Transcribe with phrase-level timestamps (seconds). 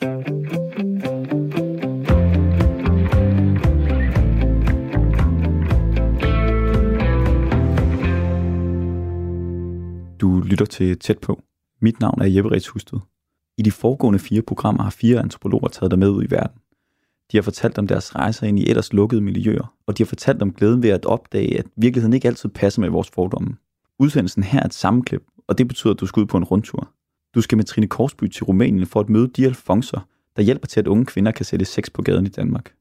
[0.00, 0.06] Du
[10.40, 11.42] lytter til Tæt på.
[11.80, 12.98] Mit navn er Jeppe Ritz Husted.
[13.56, 16.60] I de foregående fire programmer har fire antropologer taget dig med ud i verden.
[17.32, 20.42] De har fortalt om deres rejser ind i ellers lukkede miljøer, og de har fortalt
[20.42, 23.56] om glæden ved at opdage, at virkeligheden ikke altid passer med vores fordomme.
[23.98, 26.92] Udsendelsen her er et sammenklip, og det betyder, at du skal ud på en rundtur.
[27.38, 30.80] Du skal med Trine Korsby til Rumænien for at møde de alfonser, der hjælper til,
[30.80, 32.74] at unge kvinder kan sætte sex på gaden i Danmark.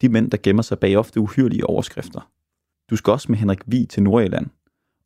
[0.00, 2.30] De mænd, der gemmer sig bag ofte uhyrlige overskrifter.
[2.90, 4.46] Du skal også med Henrik Vi til Nordjylland,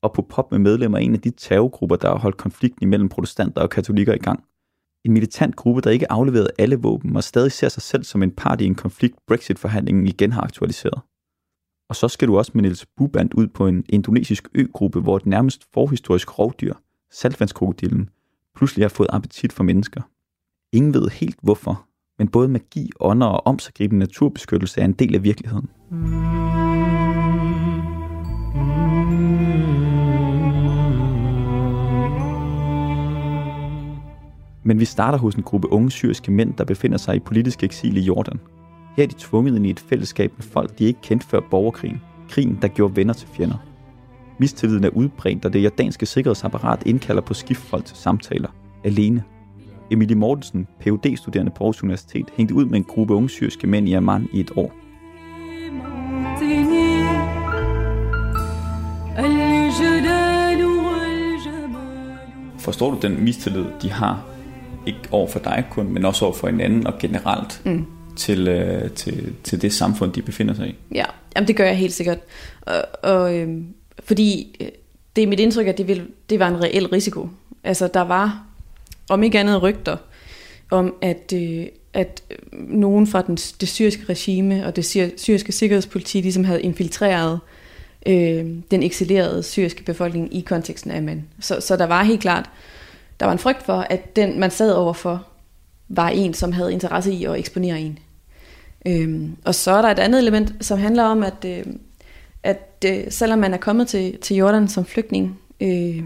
[0.03, 3.09] og på pop med medlemmer af en af de terrorgrupper, der har holdt konflikten imellem
[3.09, 4.45] protestanter og katolikker i gang.
[5.05, 8.31] En militant gruppe, der ikke afleverede alle våben og stadig ser sig selv som en
[8.31, 11.01] part i en konflikt, Brexit-forhandlingen igen har aktualiseret.
[11.89, 15.27] Og så skal du også med Niels Buband ud på en indonesisk øgruppe, hvor et
[15.27, 16.75] nærmest forhistorisk rovdyr,
[17.11, 18.11] saltvandskrokodillen,
[18.57, 20.01] pludselig har fået appetit for mennesker.
[20.77, 21.87] Ingen ved helt hvorfor,
[22.19, 25.69] men både magi, ånder og omsaggribende naturbeskyttelse er en del af virkeligheden.
[34.65, 37.97] Men vi starter hos en gruppe unge syriske mænd, der befinder sig i politisk eksil
[37.97, 38.41] i Jordan.
[38.97, 42.01] Her er de tvunget ind i et fællesskab med folk, de ikke kendte før borgerkrigen.
[42.29, 43.76] Krigen, der gjorde venner til fjender.
[44.39, 48.49] Mistilliden er udbredt, og det jordanske sikkerhedsapparat indkalder på skiftfolk til samtaler.
[48.85, 49.23] Alene.
[49.91, 53.89] Emilie Mortensen, phd studerende på Aarhus Universitet, hængte ud med en gruppe unge syriske mænd
[53.89, 54.73] i Amman i et år.
[62.59, 64.25] Forstår du den mistillid, de har
[64.87, 67.87] ikke over for dig kun, men også over for hinanden og generelt mm.
[68.17, 70.75] til, øh, til, til det samfund, de befinder sig i.
[70.95, 71.05] Ja,
[71.37, 72.19] Jamen, det gør jeg helt sikkert.
[72.61, 73.49] Og, og øh,
[74.05, 74.69] fordi øh,
[75.17, 77.29] det er mit indtryk, at det, ville, det var en reel risiko.
[77.65, 78.47] Altså, der var,
[79.09, 79.97] om ikke andet rygter,
[80.71, 82.23] om at, øh, at
[82.53, 84.85] nogen fra den, det syriske regime og det
[85.17, 87.41] syriske sikkerhedspoliti ligesom havde infiltreret
[88.07, 91.23] øh, den eksilerede syriske befolkning i konteksten af mænd.
[91.41, 92.51] Så, så der var helt klart
[93.21, 95.27] der var en frygt for, at den, man sad overfor,
[95.89, 97.99] var en, som havde interesse i at eksponere en.
[98.87, 101.65] Øhm, og så er der et andet element, som handler om, at, øh,
[102.47, 106.03] at øh, selvom man er kommet til, til Jordan som flygtning, øh,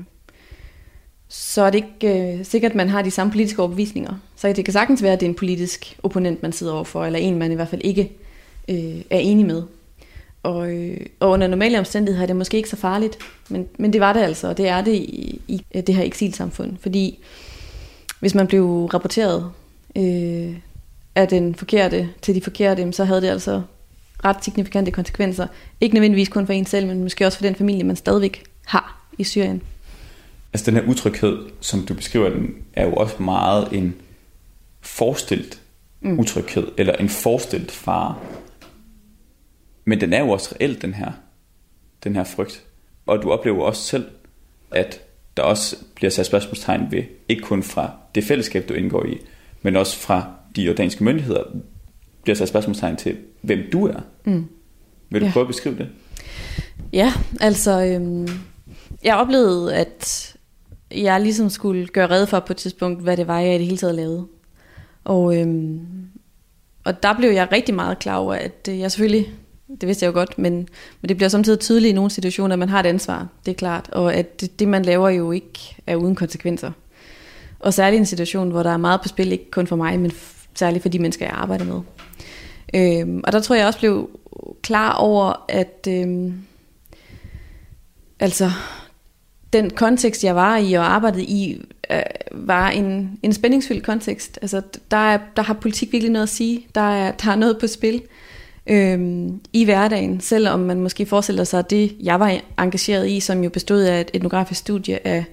[1.29, 4.15] så er det ikke øh, sikkert, at man har de samme politiske overbevisninger.
[4.37, 7.19] Så det kan sagtens være, at det er en politisk opponent, man sidder overfor, eller
[7.19, 8.13] en, man i hvert fald ikke
[8.69, 9.63] øh, er enig med.
[10.43, 13.19] Og, øh, og under normale omstændigheder er det måske ikke så farligt,
[13.49, 16.77] men, men det var det altså, og det er det i, i det her eksilsamfund.
[16.81, 17.25] Fordi
[18.21, 19.51] hvis man blev rapporteret
[19.97, 20.57] øh,
[21.15, 23.63] af den forkerte til de forkerte, så havde det altså
[24.25, 25.47] ret signifikante konsekvenser.
[25.81, 29.07] Ikke nødvendigvis kun for en selv, men måske også for den familie, man stadigvæk har
[29.19, 29.63] i Syrien.
[30.53, 33.95] Altså den her utryghed, som du beskriver den, er jo også meget en
[34.81, 35.61] forestillet
[36.01, 36.19] mm.
[36.19, 38.19] utryghed, eller en forestillet far.
[39.85, 41.13] Men den er jo også reelt, den her,
[42.05, 42.65] den her frygt.
[43.07, 44.05] Og du oplever også selv,
[44.71, 45.01] at
[45.37, 49.19] der også bliver sat spørgsmålstegn ved, ikke kun fra det fællesskab, du indgår i,
[49.63, 51.45] men også fra de jordanske myndigheder,
[52.23, 54.01] bliver sat spørgsmålstegn til, hvem du er.
[54.25, 54.45] Mm.
[55.11, 55.33] Vil du ja.
[55.33, 55.89] prøve at beskrive det?
[56.93, 58.29] Ja, altså, øhm,
[59.05, 60.37] jeg oplevede, at
[60.91, 63.67] jeg ligesom skulle gøre redde for på et tidspunkt, hvad det var, jeg i det
[63.67, 64.27] hele taget lavede.
[65.05, 65.81] Og, øhm,
[66.85, 69.33] og der blev jeg rigtig meget klar over, at jeg selvfølgelig
[69.81, 70.55] det vidste jeg jo godt, men,
[71.01, 73.57] men det bliver samtidig tydeligt i nogle situationer, at man har et ansvar, det er
[73.57, 76.73] klart, og at det, det man laver jo ikke er uden konsekvenser.
[77.59, 80.01] Og særligt i en situation, hvor der er meget på spil, ikke kun for mig,
[80.01, 80.11] men
[80.55, 81.81] særligt for de mennesker, jeg arbejder med.
[82.75, 84.11] Øhm, og der tror jeg også blev
[84.63, 86.35] klar over, at øhm,
[88.21, 88.51] altså
[89.53, 92.03] den kontekst, jeg var i og arbejdede i, øh,
[92.33, 94.39] var en, en spændingsfyldt kontekst.
[94.43, 96.67] Altså, der, er, der har politik virkelig noget at sige.
[96.75, 98.03] Der er, der er noget på spil
[98.67, 103.51] øhm, i hverdagen, selvom man måske forestiller sig det, jeg var engageret i, som jo
[103.51, 105.25] bestod af et etnografisk studie af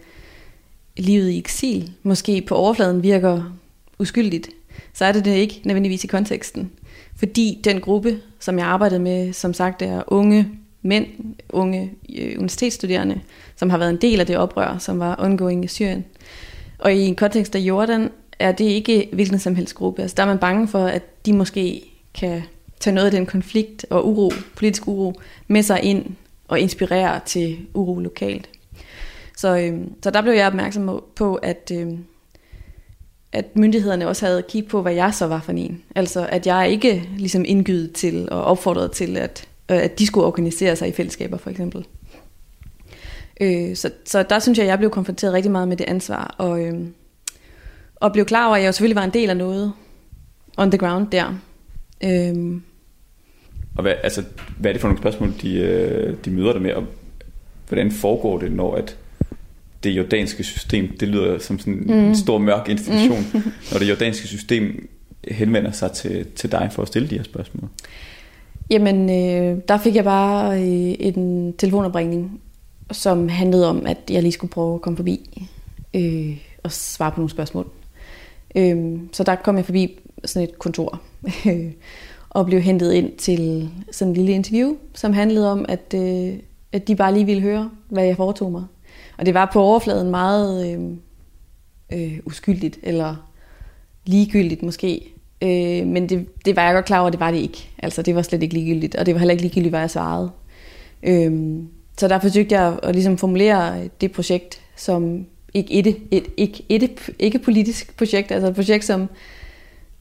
[0.97, 3.57] livet i eksil, måske på overfladen virker
[3.99, 4.49] uskyldigt,
[4.97, 6.71] så er det det ikke nødvendigvis i konteksten.
[7.15, 10.49] Fordi den gruppe, som jeg arbejdede med, som sagt er unge
[10.81, 11.07] mænd,
[11.49, 13.21] unge øh, universitetsstuderende,
[13.55, 16.05] som har været en del af det oprør, som var ongoing i Syrien.
[16.79, 20.01] Og i en kontekst af Jordan er det ikke hvilken som helst gruppe.
[20.01, 21.81] Altså der er man bange for, at de måske
[22.13, 22.43] kan
[22.79, 25.13] tage noget af den konflikt og uro, politisk uro
[25.47, 26.05] med sig ind
[26.47, 28.49] og inspirere til uro lokalt.
[29.37, 31.87] Så, øh, så der blev jeg opmærksom på, at, øh,
[33.37, 35.83] at myndighederne også havde kigget på, hvad jeg så var for en.
[35.95, 40.27] Altså at jeg ikke ligesom indgydet til og opfordret til, at, øh, at de skulle
[40.27, 41.85] organisere sig i fællesskaber for eksempel.
[43.41, 46.35] Øh, så, så der synes jeg, at jeg blev konfronteret rigtig meget med det ansvar,
[46.37, 46.79] og, øh,
[47.95, 49.73] og blev klar over, at jeg jo selvfølgelig var en del af noget,
[50.57, 51.39] on the ground der.
[52.03, 52.61] Øh.
[53.75, 54.23] Og hvad, altså,
[54.57, 56.83] hvad er det for nogle spørgsmål, de, øh, de møder dig med, og
[57.67, 58.97] hvordan foregår det, når at
[59.87, 61.93] det jordanske system, det lyder som sådan mm.
[61.93, 63.41] en stor mørk institution, mm.
[63.71, 64.89] når det jordanske system
[65.27, 67.69] henvender sig til, til dig for at stille de her spørgsmål?
[68.69, 72.41] Jamen, øh, der fik jeg bare øh, en telefonopringning,
[72.91, 75.47] som handlede om, at jeg lige skulle prøve at komme forbi
[75.93, 77.67] øh, og svare på nogle spørgsmål.
[78.55, 81.01] Øh, så der kom jeg forbi sådan et kontor
[82.29, 86.33] og blev hentet ind til sådan en lille interview, som handlede om, at, øh,
[86.71, 88.63] at de bare lige ville høre, hvad jeg foretog mig.
[89.17, 90.79] Og det var på overfladen meget øh,
[91.93, 93.15] øh, uskyldigt, eller
[94.05, 95.13] ligegyldigt måske.
[95.41, 97.69] Øh, men det, det var jeg godt klar over, det var det ikke.
[97.77, 100.31] Altså det var slet ikke ligegyldigt, og det var heller ikke ligegyldigt, hvad jeg svarede.
[101.03, 101.59] Øh,
[101.97, 106.63] så der forsøgte jeg at, at ligesom formulere det projekt som ikke et, et, ikke,
[106.69, 109.09] et, ikke politisk projekt, altså et projekt, som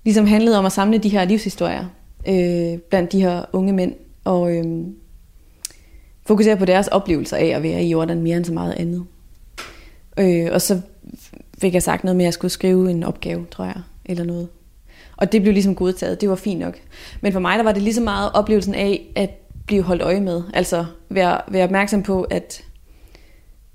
[0.05, 1.85] ligesom handlede om at samle de her livshistorier
[2.29, 4.65] øh, blandt de her unge mænd, og øh,
[6.27, 9.05] fokusere på deres oplevelser af at være i Jordan mere end så meget andet.
[10.19, 10.81] Øh, og så
[11.59, 14.49] fik jeg sagt noget med, at jeg skulle skrive en opgave, tror jeg, eller noget.
[15.17, 16.79] Og det blev ligesom godtaget, det var fint nok.
[17.21, 19.31] Men for mig der var det lige så meget oplevelsen af at
[19.67, 20.43] blive holdt øje med.
[20.55, 22.65] Altså være, være opmærksom på, at,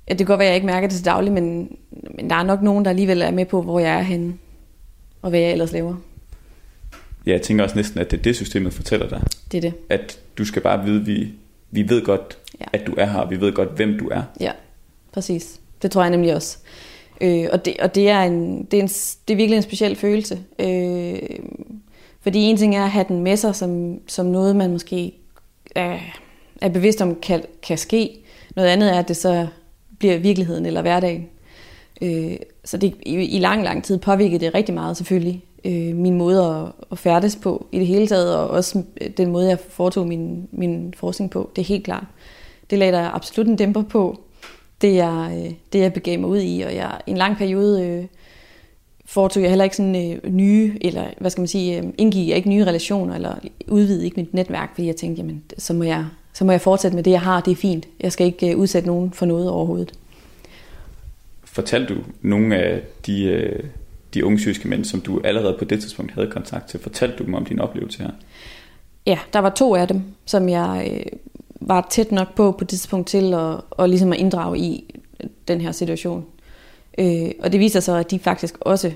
[0.08, 1.76] at det kan godt være, at jeg ikke mærker det til daglig, men,
[2.16, 4.34] men der er nok nogen, der alligevel er med på, hvor jeg er henne,
[5.22, 5.96] og hvad jeg ellers laver.
[7.26, 9.24] Ja, jeg tænker også næsten, at det er det, systemet fortæller dig.
[9.52, 9.74] Det er det.
[9.90, 11.34] At du skal bare vide, vi,
[11.72, 12.66] vi ved godt, Ja.
[12.74, 14.24] at du er her, og vi ved godt, hvem du er.
[14.40, 14.52] Ja,
[15.14, 15.60] præcis.
[15.82, 16.58] Det tror jeg nemlig også.
[17.22, 18.88] Øh, og det, og det, er en, det, er en,
[19.28, 20.40] det er virkelig en speciel følelse.
[20.60, 21.20] Øh,
[22.22, 25.14] fordi en ting er at have den med sig som, som noget, man måske
[25.76, 25.98] er,
[26.62, 28.10] er bevidst om kan, kan ske.
[28.56, 29.48] Noget andet er, at det så
[30.00, 31.30] bliver virkeligheden eller hverdagen.
[32.02, 32.36] Øh,
[32.66, 35.44] så det i, i lang, lang tid påvirkede det rigtig meget selvfølgelig.
[35.66, 39.32] Øh, min måde at, at færdes på i det hele taget, og også øh, den
[39.32, 41.50] måde, jeg foretog min, min forskning på.
[41.56, 42.04] Det er helt klart.
[42.70, 44.20] Det lagde der absolut en dæmper på,
[44.82, 47.86] det jeg, øh, det jeg begav mig ud i, og jeg i en lang periode
[47.86, 48.06] øh,
[49.06, 52.38] foretog jeg heller ikke sådan øh, nye, eller hvad skal man sige, øh, indgik jeg
[52.38, 53.36] ikke nye relationer, eller
[53.68, 56.96] udvidede ikke mit netværk, fordi jeg tænkte, jamen, så må jeg, så må jeg fortsætte
[56.96, 57.88] med det, jeg har, det er fint.
[58.00, 59.94] Jeg skal ikke øh, udsætte nogen for noget overhovedet.
[61.44, 63.64] Fortalte du nogle af de, øh,
[64.14, 67.24] de unge syriske mænd, som du allerede på det tidspunkt havde kontakt til, fortalte du
[67.24, 68.12] dem om din oplevelse her?
[69.06, 71.20] Ja, der var to af dem, som jeg øh,
[71.62, 74.96] var tæt nok på på det tidspunkt til at, og ligesom at inddrage i
[75.48, 76.26] den her situation.
[76.98, 78.92] Øh, og det viser sig, at de faktisk også,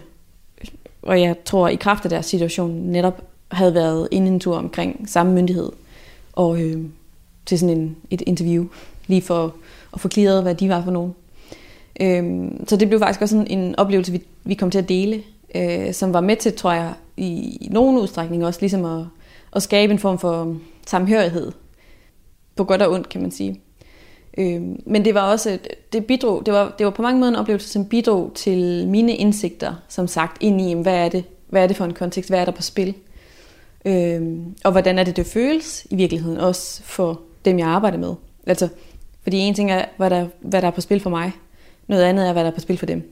[1.02, 3.22] og jeg tror i kraft af deres situation, netop
[3.52, 5.72] havde været inde en tur omkring samme myndighed
[6.34, 6.84] og øh,
[7.46, 8.66] til sådan en, et interview,
[9.08, 9.56] lige for
[9.94, 11.16] at få klaret, hvad de var for nogen.
[12.02, 15.24] Øhm, så det blev faktisk også sådan en oplevelse, vi, vi kom til at dele,
[15.56, 19.06] øh, som var med til, tror jeg, i, i nogen udstrækning også ligesom at,
[19.54, 20.56] at skabe en form for
[20.88, 21.52] samhørighed.
[22.56, 23.62] På godt og ondt, kan man sige.
[24.38, 25.60] Øhm, men det var også,
[25.94, 29.16] det bidrog, det var, det var på mange måder en oplevelse, som bidrog til mine
[29.16, 32.40] indsigter, som sagt, ind i, hvad er det, hvad er det for en kontekst, hvad
[32.40, 32.94] er der på spil?
[33.86, 38.14] Øhm, og hvordan er det, det føles i virkeligheden, også for dem, jeg arbejder med.
[38.48, 38.68] Altså,
[39.24, 41.32] fordi en ting er, hvad der, hvad der er på spil for mig,
[41.88, 43.12] noget andet er, hvad der er på spil for dem.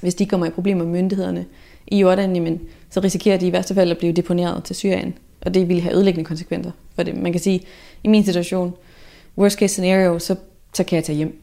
[0.00, 1.46] Hvis de kommer i problemer med myndighederne
[1.86, 2.60] i Jordan, jamen,
[2.90, 5.14] så risikerer de i værste fald at blive deponeret til Syrien.
[5.40, 7.16] Og det ville have ødelæggende konsekvenser for dem.
[7.16, 7.60] Man kan sige,
[8.04, 8.74] i min situation,
[9.38, 10.36] worst case scenario, så,
[10.74, 11.42] så kan jeg tage hjem.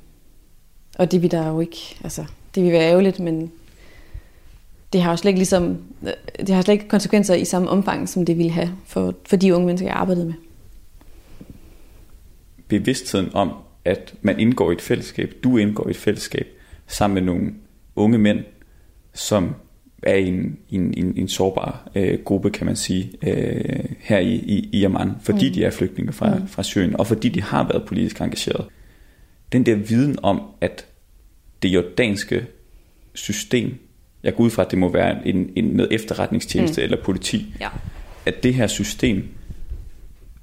[0.97, 3.51] Og det vil der jo ikke, altså, det vil være ærgerligt, men
[4.93, 8.09] det har jo slet ikke, ligesom, øh, det har slet ikke konsekvenser i samme omfang,
[8.09, 10.33] som det ville have for, for de unge mennesker, jeg arbejdede med.
[12.67, 13.53] Bevidstheden om,
[13.85, 16.47] at man indgår i et fællesskab, du indgår i et fællesskab,
[16.87, 17.53] sammen med nogle
[17.95, 18.39] unge mænd,
[19.13, 19.55] som
[20.03, 24.33] er i en, en, en, en sårbar øh, gruppe, kan man sige, øh, her i,
[24.33, 25.53] i, i Amman, fordi mm.
[25.53, 26.47] de er flygtninge fra, mm.
[26.47, 28.65] fra Syrien, og fordi de har været politisk engageret.
[29.51, 30.85] Den der viden om, at
[31.63, 32.45] det jordanske
[33.13, 33.73] system,
[34.23, 36.83] jeg går ud fra, at det må være en, en noget efterretningstjeneste mm.
[36.83, 37.69] eller politi, Ja.
[38.25, 39.27] at det her system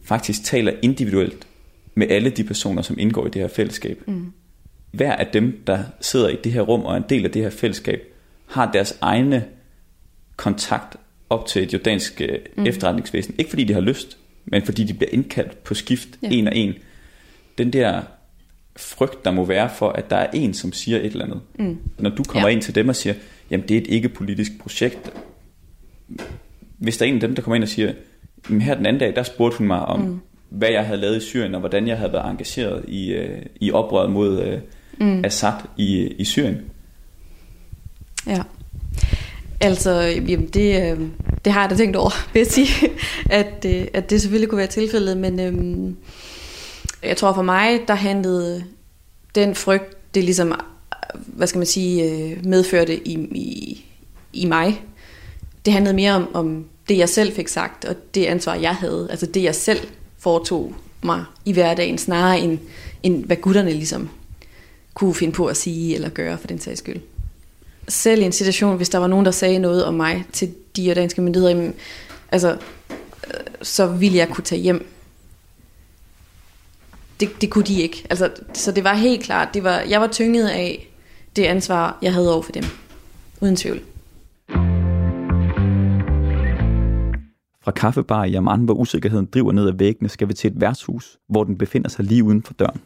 [0.02, 1.46] faktisk taler individuelt
[1.98, 4.02] med alle de personer, som indgår i det her fællesskab.
[4.06, 4.32] Mm.
[4.90, 7.42] Hver af dem, der sidder i det her rum og er en del af det
[7.42, 8.02] her fællesskab,
[8.46, 9.44] har deres egne
[10.36, 10.96] kontakt
[11.30, 12.22] op til et jordansk
[12.56, 12.66] mm.
[12.66, 13.34] efterretningsvæsen.
[13.38, 16.28] Ikke fordi de har lyst, men fordi de bliver indkaldt på skift Ja.
[16.30, 16.74] en og en.
[17.58, 18.02] Den der
[18.76, 21.40] frygt, der må være for, at der er en, som siger et eller andet.
[21.58, 21.78] Mm.
[21.98, 22.54] Når du kommer ja.
[22.54, 23.14] ind til dem og siger,
[23.50, 25.12] jamen det er et ikke-politisk projekt.
[26.78, 27.92] Hvis der er en af dem, der kommer ind og siger,
[28.48, 30.20] "Jamen, her den anden dag, der spurgte hun mig om, mm.
[30.56, 33.72] Hvad jeg havde lavet i Syrien, og hvordan jeg havde været engageret i, øh, i
[33.72, 34.58] oprøret mod øh,
[35.00, 35.24] mm.
[35.24, 36.60] Assad i, i Syrien.
[38.26, 38.42] Ja.
[39.60, 39.92] Altså,
[40.28, 41.00] jamen det, øh,
[41.44, 42.90] det har jeg da tænkt over, vil jeg sige,
[43.40, 45.92] at, øh, at det selvfølgelig kunne være tilfældet, men øh,
[47.02, 48.64] jeg tror for mig, der handlede
[49.34, 50.60] den frygt, det ligesom,
[51.14, 53.84] hvad skal man sige, øh, medførte i, i,
[54.32, 54.82] i mig.
[55.64, 59.06] Det handlede mere om, om det, jeg selv fik sagt, og det ansvar, jeg havde.
[59.10, 59.80] Altså det, jeg selv
[60.26, 62.58] foretog mig i hverdagen, snarere end,
[63.02, 64.08] end hvad gutterne ligesom
[64.94, 67.00] kunne finde på at sige eller gøre for den sags skyld.
[67.88, 70.94] Selv i en situation, hvis der var nogen, der sagde noget om mig til de
[70.94, 71.70] danske myndigheder,
[72.32, 74.88] altså, øh, så ville jeg kunne tage hjem.
[77.20, 78.06] Det, det kunne de ikke.
[78.10, 80.88] Altså, så det var helt klart, det var, jeg var tynget af
[81.36, 82.64] det ansvar, jeg havde over for dem.
[83.40, 83.82] Uden tvivl.
[87.66, 91.18] Fra kaffebar i Amman, hvor usikkerheden driver ned ad væggene, skal vi til et værtshus,
[91.28, 92.80] hvor den befinder sig lige uden for døren.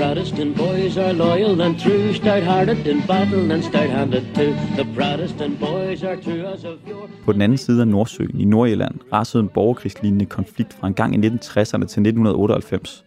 [0.00, 4.52] Protestant boys are loyal and true, stout-hearted in battle and stout-handed too.
[4.82, 7.08] The Protestant boys are true as of yore.
[7.24, 11.14] På den anden side af Nordsøen i Nordjylland rasede en borgerkrigslignende konflikt fra en gang
[11.14, 13.04] i 1960'erne til 1998.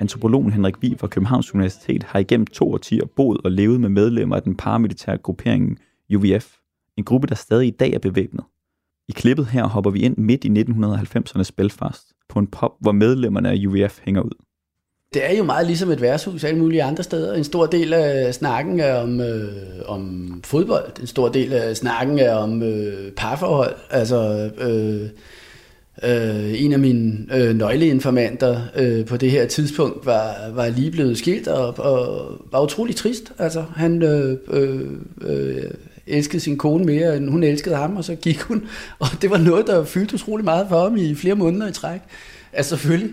[0.00, 4.36] Antropologen Henrik Vig fra Københavns Universitet har igennem to årtier boet og levet med medlemmer
[4.36, 5.78] af den paramilitære gruppering
[6.14, 6.56] UVF,
[6.98, 8.44] en gruppe, der stadig i dag er bevæbnet.
[9.08, 13.50] I klippet her hopper vi ind midt i 1990'ernes Belfast, på en pop, hvor medlemmerne
[13.50, 14.44] af UVF hænger ud.
[15.14, 17.34] Det er jo meget ligesom et værtshus alle mulige andre steder.
[17.34, 19.52] En stor del af snakken er om, øh,
[19.86, 21.00] om fodbold.
[21.00, 23.74] En stor del af snakken er om øh, parforhold.
[23.90, 25.08] Altså, øh,
[26.10, 31.18] øh, en af mine øh, nøgleinformanter øh, på det her tidspunkt var, var lige blevet
[31.18, 33.32] skilt og, og var utrolig trist.
[33.38, 35.70] Altså, han øh, øh, øh,
[36.06, 38.66] elskede sin kone mere, end hun elskede ham, og så gik hun.
[38.98, 42.00] Og det var noget, der fyldte utrolig meget for ham i flere måneder i træk.
[42.52, 43.10] Altså selvfølgelig.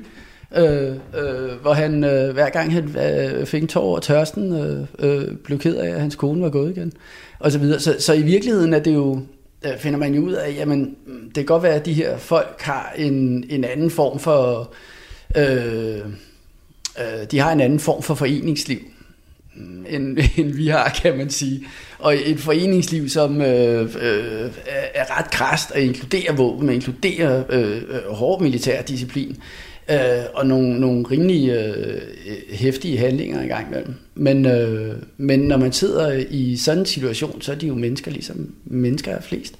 [0.55, 4.85] Øh, øh, hvor han øh, hver gang han øh, fik en tår over tørsten, øh,
[4.99, 6.93] øh, blev ked af, at hans kone var gået igen.
[7.39, 7.79] Og så, videre.
[7.79, 9.19] Så, så i virkeligheden er det jo,
[9.65, 10.95] øh, finder man jo ud af, jamen
[11.25, 14.73] det kan godt være, at de her folk har en, en anden form for,
[15.37, 15.99] øh,
[16.99, 18.79] øh, de har en anden form for foreningsliv
[19.89, 21.65] end, end vi har, kan man sige.
[21.99, 24.51] Og et foreningsliv, som øh, øh,
[24.93, 29.37] er ret krast og inkluderer våben, og inkluderer øh, hård militær disciplin,
[29.91, 29.97] øh,
[30.33, 32.01] og nogle, nogle rimelig øh,
[32.49, 33.93] hæftige handlinger engang imellem.
[34.15, 38.11] Men, øh, men når man sidder i sådan en situation, så er de jo mennesker,
[38.11, 39.55] ligesom mennesker er flest,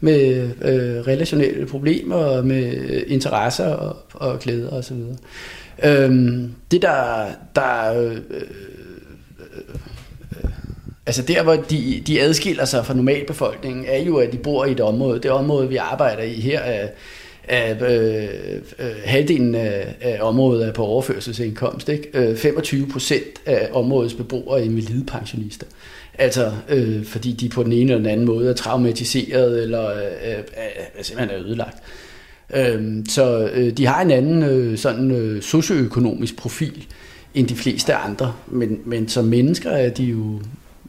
[0.00, 4.96] med øh, relationelle problemer, med interesser og, og glæder osv.
[5.84, 6.40] Øh,
[6.70, 8.16] det der, der øh,
[9.56, 9.74] Øh,
[10.34, 10.50] øh, øh,
[11.06, 14.72] altså der, hvor de, de adskiller sig fra normalbefolkningen, er jo, at de bor i
[14.72, 15.20] et område.
[15.20, 16.88] Det område, vi arbejder i her, er,
[17.48, 18.28] er øh,
[18.78, 21.88] øh, halvdelen af, af området er på overførselsindkomst.
[21.88, 22.08] Ikke?
[22.14, 25.66] Øh, 25 procent af områdets beboere er invalidepensionister.
[26.18, 30.02] Altså øh, fordi de på den ene eller den anden måde er traumatiseret eller øh,
[30.22, 30.42] er,
[30.96, 31.78] er, simpelthen er ødelagt.
[32.54, 36.86] Øh, så øh, de har en anden øh, sådan øh, socioøkonomisk profil
[37.36, 40.40] end de fleste andre, men, men som mennesker er de jo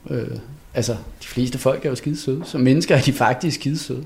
[0.09, 0.37] Øh,
[0.73, 2.41] altså, de fleste folk er jo skide søde.
[2.45, 4.03] Som mennesker er de faktisk skide søde.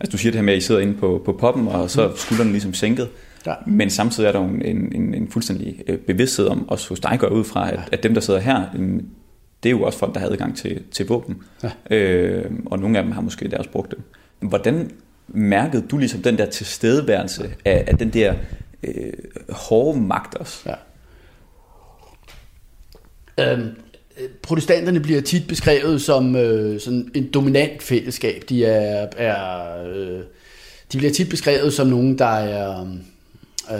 [0.00, 2.02] Altså, du siger det her med, at I sidder inde på, på poppen, og så
[2.02, 3.08] er skuldrene ligesom sænket.
[3.46, 3.54] Ja.
[3.66, 7.16] Men samtidig er der jo en, en, en fuldstændig øh, bevidsthed om, også hos dig
[7.20, 8.62] går ud fra, at, at dem, der sidder her,
[9.62, 11.36] det er jo også folk, der har adgang til, til våben.
[11.62, 11.96] Ja.
[11.96, 14.00] Øh, og nogle af dem har måske deres brugt dem.
[14.48, 14.90] Hvordan
[15.28, 18.34] mærkede du ligesom den der tilstedeværelse af, af den der
[18.82, 19.12] øh,
[19.50, 20.62] hårde magt også?
[20.66, 20.74] Ja.
[23.40, 23.70] Øhm,
[24.42, 28.42] protestanterne bliver tit beskrevet som øh, sådan en dominant fællesskab.
[28.48, 30.20] De er, er øh,
[30.92, 32.86] de bliver tit beskrevet som nogen, der er
[33.70, 33.78] øh,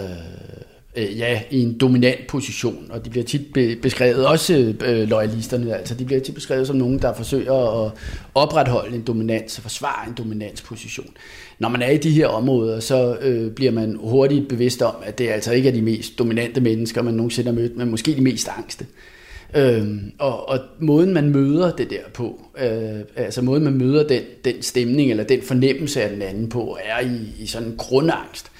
[0.96, 5.74] øh, ja, i en dominant position, og de bliver tit be, beskrevet, også øh, loyalisterne,
[5.74, 7.92] altså de bliver tit beskrevet som nogen, der forsøger at
[8.34, 11.10] opretholde en dominans og forsvare en dominansposition.
[11.58, 15.18] Når man er i de her områder, så øh, bliver man hurtigt bevidst om, at
[15.18, 18.20] det altså ikke er de mest dominante mennesker, man nogensinde har mødt, men måske de
[18.20, 18.84] mest angste.
[18.84, 19.15] Øh,
[19.56, 24.22] Øhm, og, og måden man møder det der på, øh, altså måden man møder den,
[24.44, 28.50] den stemning eller den fornemmelse af den anden på, er i, i sådan en grundangst,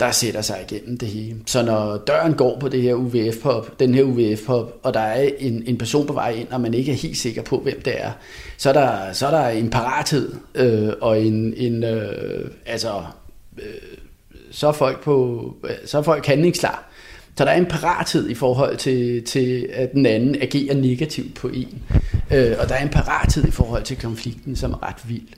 [0.00, 1.36] der sætter sig igennem det hele.
[1.46, 5.62] Så når døren går på det her UVF-pop, den her UVF-pop, og der er en,
[5.66, 8.12] en person på vej ind, og man ikke er helt sikker på, hvem det er,
[8.56, 13.02] så er der, så er der en parathed øh, og en, en øh, altså,
[13.58, 13.98] øh,
[14.50, 16.90] så er folk på, øh, så er folk handlingsklar
[17.38, 21.48] så der er en parathed i forhold til, til at den anden agerer negativt på
[21.48, 21.82] en.
[22.30, 25.28] Øh, og der er en parathed i forhold til konflikten, som er ret vild.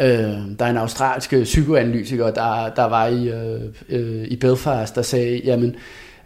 [0.00, 5.02] Øh, der er en australsk psykoanalytiker, der, der var i, øh, øh, i Belfast, der
[5.02, 5.74] sagde, jamen, Øh,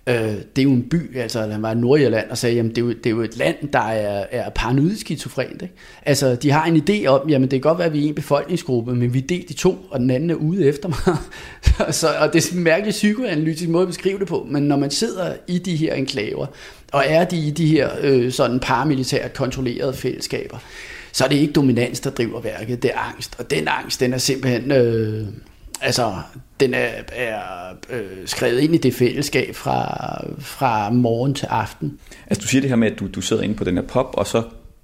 [0.06, 2.78] Øh, det er jo en by, altså han var i Nordjylland og sagde, jamen det
[2.78, 5.62] er jo, det er jo et land, der er, er paranoid skizofrent.
[5.62, 5.74] Ikke?
[6.02, 8.14] Altså de har en idé om, jamen det kan godt være, at vi er en
[8.14, 11.16] befolkningsgruppe, men vi er delt i to, og den anden er ude efter mig.
[11.94, 14.90] så, og det er en mærkelig psykoanalytisk måde at beskrive det på, men når man
[14.90, 16.46] sidder i de her enklaver,
[16.92, 20.58] og er de i de her øh, sådan paramilitært kontrollerede fællesskaber,
[21.12, 23.34] så er det ikke dominans, der driver værket, det er angst.
[23.38, 24.72] Og den angst, den er simpelthen...
[24.72, 25.26] Øh,
[25.80, 26.14] altså,
[26.60, 27.38] den er, er
[27.90, 29.96] øh, skrevet ind i det fællesskab fra,
[30.38, 31.98] fra morgen til aften.
[32.26, 34.14] Altså du siger det her med, at du, du sidder inde på den her pop,
[34.14, 34.42] og så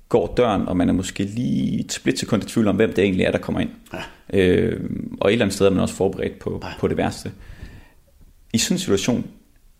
[0.09, 3.25] går døren, og man er måske lige et splitsekund i tvivl om, hvem det egentlig
[3.25, 3.71] er, der kommer ind.
[3.93, 4.39] Ja.
[4.39, 6.69] Øh, og et eller andet sted er man også forberedt på, ja.
[6.79, 7.33] på det værste.
[8.53, 9.27] I sådan en situation,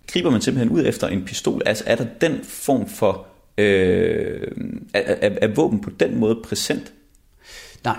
[0.07, 1.63] griber man simpelthen ud efter en pistol?
[1.67, 3.27] Altså er der den form for...
[3.59, 4.49] Øh,
[4.95, 6.93] er, er, er våben på den måde præsent?
[7.85, 7.97] Nej.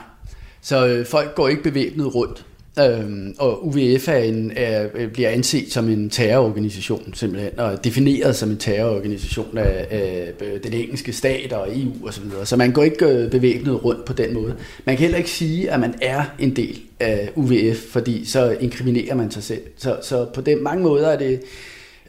[0.61, 2.45] Så øh, folk går ikke bevæbnet rundt.
[2.79, 8.35] Øhm, og UVF er en, er, øh, bliver anset som en terrororganisation simpelthen, og defineret
[8.35, 12.11] som en terrororganisation af, af øh, den engelske stat og EU osv.
[12.11, 12.45] Så, videre.
[12.45, 14.55] så man går ikke øh, bevæbnet rundt på den måde.
[14.85, 19.15] Man kan heller ikke sige, at man er en del af UVF, fordi så inkriminerer
[19.15, 19.61] man sig selv.
[19.77, 21.41] Så, så på den mange måder er det,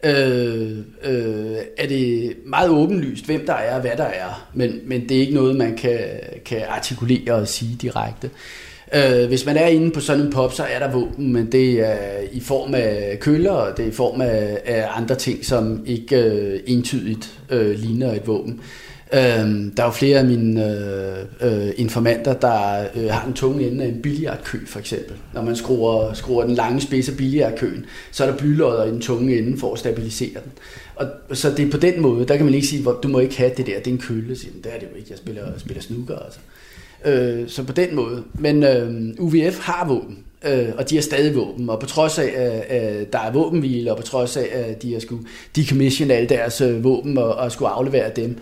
[0.04, 5.08] øh, øh, er det meget åbenlyst, hvem der er og hvad der er, men, men
[5.08, 5.98] det er ikke noget, man kan,
[6.44, 8.26] kan artikulere og sige direkte.
[8.26, 11.52] Øh, Øh, hvis man er inde på sådan en pop, så er der våben, men
[11.52, 15.44] det er i form af køller, og det er i form af, af andre ting,
[15.44, 18.60] som ikke øh, entydigt øh, ligner et våben.
[19.12, 19.20] Øh,
[19.76, 20.76] der er jo flere af mine
[21.40, 25.16] øh, øh, informanter, der øh, har en tunge ende af en billiardkø, for eksempel.
[25.34, 29.00] Når man skruer, skruer den lange spids af billiardkøen, så er der blylodder i den
[29.00, 30.52] tunge ende for at stabilisere den.
[30.96, 31.06] Og
[31.36, 33.50] så det er på den måde, der kan man ikke sige, du må ikke have
[33.56, 34.34] det der, det er en kølle.
[34.34, 36.16] Det er det jo ikke, jeg spiller, spiller snooker.
[36.16, 36.38] Altså.
[37.04, 38.22] Øh, så på den måde.
[38.34, 42.32] Men øh, UVF har våben, øh, og de har stadig våben, og på trods af,
[42.68, 46.28] at øh, der er våbenhvile, og på trods af, at de har skulle decommission alle
[46.28, 48.38] deres øh, våben og, og skulle aflevere dem,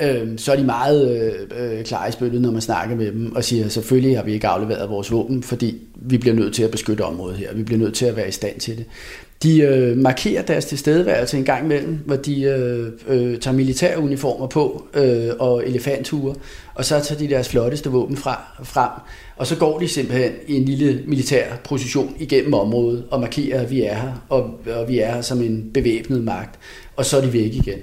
[0.00, 1.20] øh, så er de meget
[1.58, 4.32] øh, øh, klare i spillet, når man snakker med dem, og siger, selvfølgelig har vi
[4.32, 7.78] ikke afleveret vores våben, fordi vi bliver nødt til at beskytte området her, vi bliver
[7.78, 8.84] nødt til at være i stand til det.
[9.44, 14.46] De øh, markerer deres tilstedeværelse en gang imellem, hvor de øh, øh, tager militære uniformer
[14.46, 16.34] på øh, og elefantture,
[16.74, 18.90] og så tager de deres flotteste våben fra, frem,
[19.36, 23.70] og så går de simpelthen i en lille militær position igennem området og markerer, at
[23.70, 26.58] vi er her, og, og vi er her som en bevæbnet magt,
[26.96, 27.78] og så er de væk igen.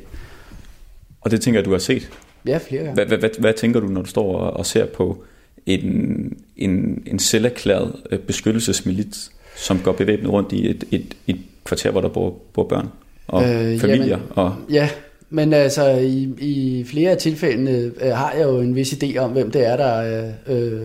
[1.21, 2.09] Og det tænker jeg, du har set?
[2.45, 2.93] Ja, flere gange.
[2.93, 5.23] Hvad, hvad, hvad, hvad tænker du, når du står og, og ser på
[5.65, 11.37] en, en, en selverklæret øh, beskyttelsesmilit, som går bevæbnet rundt i et, et, et
[11.71, 12.87] kvarter, hvor der bor, bor børn
[13.27, 14.05] og øh, familier?
[14.05, 14.55] Jamen, og...
[14.69, 14.89] Ja,
[15.29, 19.31] men altså i, i flere af tilfældene øh, har jeg jo en vis idé om,
[19.31, 20.81] hvem det er, der er øh,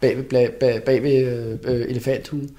[0.00, 0.24] bag ved,
[0.60, 1.22] bag, bag ved
[1.64, 2.50] øh, elefanthugen.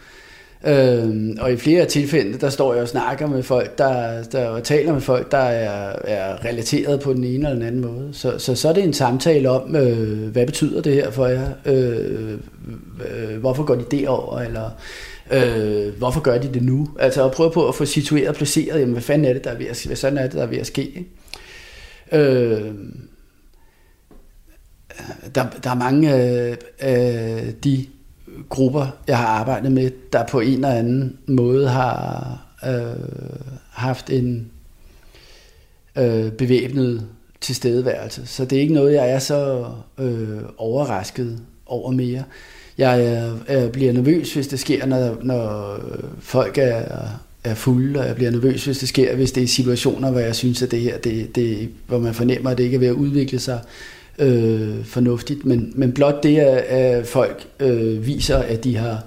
[0.67, 4.47] Øh, og i flere af tilfældene, der står jeg og snakker med folk, der, der
[4.47, 8.09] og taler med folk, der er, er relateret på den ene eller den anden måde.
[8.11, 11.49] Så, så, så er det en samtale om, øh, hvad betyder det her for jer?
[11.65, 12.31] Øh,
[13.09, 14.39] øh, hvorfor går de derover?
[14.39, 14.69] Eller
[15.31, 16.89] øh, hvorfor gør de det nu?
[16.99, 19.51] Altså at prøve på at få situeret og placeret, jamen, hvad fanden er det, der
[19.51, 20.81] er ved at, hvad sådan er det, der er ved at ske?
[20.81, 21.05] Ikke?
[22.11, 22.73] Øh,
[25.35, 27.85] der, der er mange af øh, de
[28.49, 32.37] grupper, jeg har arbejdet med, der på en eller anden måde har
[32.67, 34.51] øh, haft en
[35.97, 37.07] øh, bevæbnet
[37.41, 38.25] tilstedeværelse.
[38.25, 42.23] Så det er ikke noget, jeg er så øh, overrasket over mere.
[42.77, 46.83] Jeg øh, bliver nervøs, hvis det sker, når, når øh, folk er,
[47.43, 50.35] er fulde, og jeg bliver nervøs, hvis det sker, hvis det er situationer, hvor jeg
[50.35, 52.93] synes, at det her, det, det, hvor man fornemmer, at det ikke er ved at
[52.93, 53.59] udvikle sig
[54.19, 55.45] øh, fornuftigt.
[55.45, 59.03] Men, men blot det, at, at folk øh, viser, at de har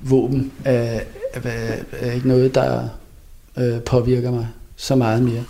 [0.00, 1.00] våben, er,
[1.34, 2.88] er, er ikke noget, der
[3.58, 5.44] øh, påvirker mig så meget mere.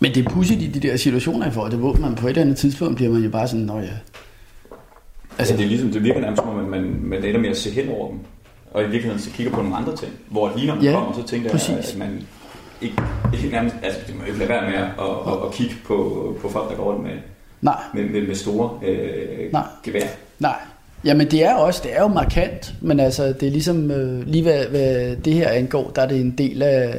[0.00, 2.30] Men det er pudsigt i de der situationer i forhold til våben, man på et
[2.30, 3.88] eller andet tidspunkt bliver man jo bare sådan, nå ja.
[5.38, 7.56] Altså, det, er ligesom, det virker nærmest som om, man, man, man ender med at
[7.56, 8.18] se hen over dem,
[8.70, 11.12] og i virkeligheden så kigger på nogle andre ting, hvor lige når man ja, kommer,
[11.12, 12.26] så tænker jeg, at man
[12.82, 13.02] ikke,
[13.34, 16.38] ikke nærmest, altså det må ikke lade være med at, at, at, at kigge på,
[16.40, 17.18] på folk, der går rundt med,
[17.60, 17.80] Nej.
[17.94, 19.66] med, med, med store øh, Nej.
[19.84, 20.06] gevær.
[20.38, 20.56] Nej,
[21.04, 24.42] Jamen det er også, det er jo markant, men altså det er ligesom, øh, lige
[24.42, 26.92] hvad, hvad det her angår, der er det en del af,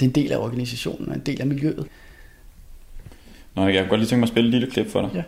[0.00, 1.86] det er en del af organisationen, en del af miljøet.
[3.56, 5.10] Nå, jeg kan godt lige tænke mig at spille et lille klip for dig.
[5.14, 5.22] Ja.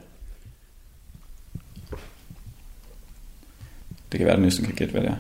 [4.13, 5.17] Det kan være, at næsten kan gætte, hvad det er.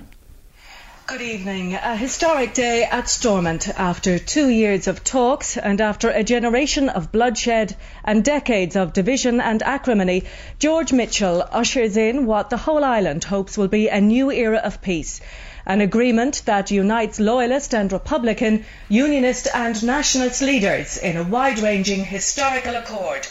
[1.06, 1.74] Good evening.
[1.74, 7.08] A historic day at Stormont after two years of talks and after a generation of
[7.12, 7.66] bloodshed
[8.04, 10.20] and decades of division and acrimony,
[10.60, 14.80] George Mitchell ushers in what the whole island hopes will be a new era of
[14.80, 15.20] peace.
[15.66, 22.74] an agreement that unites loyalist and Republican, unionist and nationalist leaders in a wide-ranging historical
[22.74, 23.28] accord.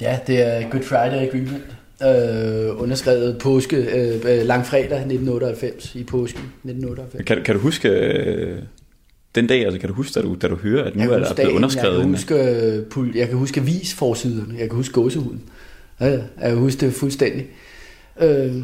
[0.00, 7.24] Ja, det er Good Friday Agreement, øh, underskrevet påske, øh, langfredag 1998, i påsken 1998.
[7.26, 8.58] Kan, kan du huske øh,
[9.34, 11.34] den dag, altså kan du huske, da du, da du hører, at nu er der
[11.34, 11.94] blevet underskrevet?
[11.94, 12.34] Jeg kan, huske,
[13.00, 15.42] øh, jeg kan huske avisforsiderne, jeg kan huske gåsehuden.
[16.00, 17.46] Ja, jeg kan huske det fuldstændig.
[18.20, 18.56] Øh,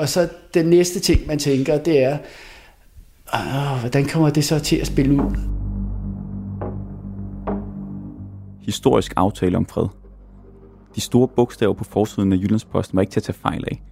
[0.00, 2.18] og så den næste ting, man tænker, det er,
[3.34, 5.36] øh, hvordan kommer det så til at spille ud?
[8.66, 9.99] Historisk aftale om fred.
[10.94, 13.82] De store bogstaver på forsiden af Jyllandsposten var ikke til at tage fejl af.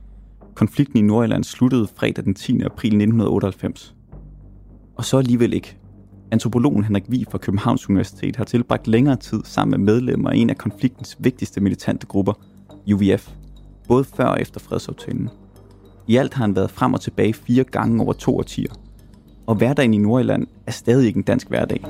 [0.54, 2.52] Konflikten i Nordjylland sluttede fredag den 10.
[2.52, 3.94] april 1998.
[4.96, 5.76] Og så alligevel ikke.
[6.30, 10.50] Antropologen Henrik Vi fra Københavns Universitet har tilbragt længere tid sammen med medlemmer af en
[10.50, 12.32] af konfliktens vigtigste militante grupper,
[12.92, 13.30] UVF,
[13.88, 15.30] både før og efter fredsaftalen.
[16.06, 18.72] I alt har han været frem og tilbage fire gange over to årtier.
[19.46, 21.84] Og hverdagen i Nordjylland er stadig ikke en dansk hverdag.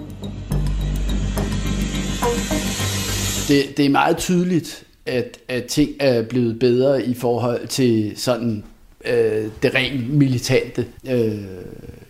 [3.48, 8.64] Det, det er meget tydeligt, at, at ting er blevet bedre i forhold til sådan
[9.04, 10.86] øh, det rent militante.
[11.10, 11.38] Øh,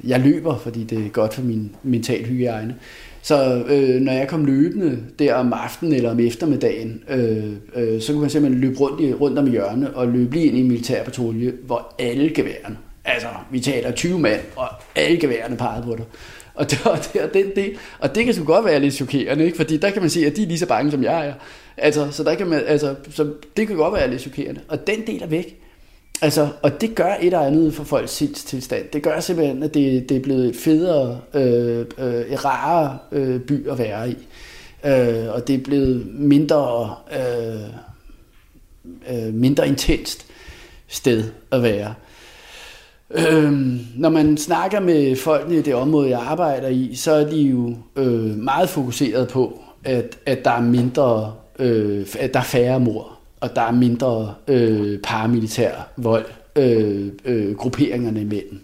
[0.05, 2.75] jeg løber, fordi det er godt for min mental hygiejne.
[3.23, 8.13] Så øh, når jeg kom løbende der om aftenen eller om eftermiddagen, øh, øh, så
[8.13, 10.69] kunne man simpelthen løbe rundt, i, rundt om hjørnet og løbe lige ind i en
[10.69, 16.05] militærpatrulje, hvor alle geværerne, altså vi taler 20 mand, og alle geværerne pegede på dig.
[16.55, 19.45] Og det, og det, og den del, og det kan sgu godt være lidt chokerende,
[19.45, 19.57] ikke?
[19.57, 21.33] fordi der kan man sige, at de er lige så bange, som jeg er.
[21.79, 24.61] Altså, så, der kan man, altså, så det kan godt være lidt chokerende.
[24.69, 25.61] Og den del er væk.
[26.23, 28.85] Altså, og det gør et eller andet for folks sindstilstand.
[28.93, 33.69] Det gør simpelthen, at det, det er blevet et federe, øh, øh, rarere øh, by
[33.69, 34.17] at være i.
[34.85, 37.63] Øh, og det er blevet mindre, øh,
[39.11, 40.27] øh, mindre intenst
[40.89, 41.95] sted at være.
[43.11, 43.53] Øh,
[43.97, 47.77] når man snakker med folkene i det område, jeg arbejder i, så er de jo
[47.97, 53.57] øh, meget fokuseret på, at, at der er mindre, øh, der er færre mor og
[53.57, 56.25] der er mindre øh, paramilitær vold
[56.57, 58.61] øh, øh, grupperingerne imellem.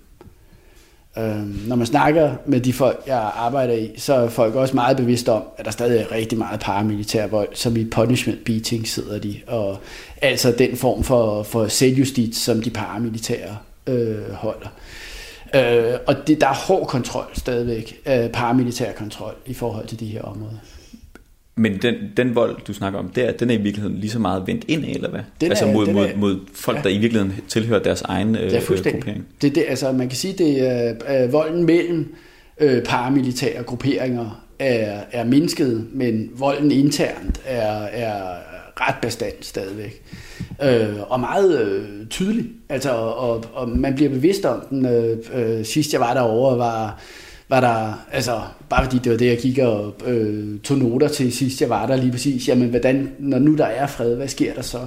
[1.19, 4.97] Øh, når man snakker med de folk, jeg arbejder i, så er folk også meget
[4.97, 9.19] bevidste om, at der stadig er rigtig meget paramilitær vold, som i punishment beating sidder
[9.19, 9.79] de, og
[10.23, 14.69] altså den form for, for selvjustits, som de paramilitære øh, holder.
[15.55, 20.07] Øh, og det, der er hård kontrol stadigvæk, øh, paramilitær kontrol i forhold til de
[20.07, 20.59] her områder.
[21.57, 24.43] Men den, den vold, du snakker om der, den er i virkeligheden lige så meget
[24.47, 25.21] vendt ind eller hvad?
[25.41, 26.83] Den altså er, mod, den mod, er, mod folk, ja.
[26.83, 29.27] der i virkeligheden tilhører deres egen øh, ja, gruppering.
[29.43, 32.15] Det, det, altså, man kan sige, det er øh, volden mellem
[32.61, 38.37] øh, paramilitære grupperinger er, er mindsket, men volden internt er, er
[38.81, 40.03] ret bestand stadigvæk.
[40.63, 42.47] Øh, og meget øh, tydelig.
[42.69, 44.87] Altså, og, og man bliver bevidst om den.
[44.87, 47.01] Øh, øh, sidst jeg var derovre, var
[47.55, 51.33] var der, altså bare fordi det var det, jeg gik og øh, tog noter til
[51.33, 54.55] sidst, jeg var der lige præcis, jamen hvordan, når nu der er fred, hvad sker
[54.55, 54.87] der så?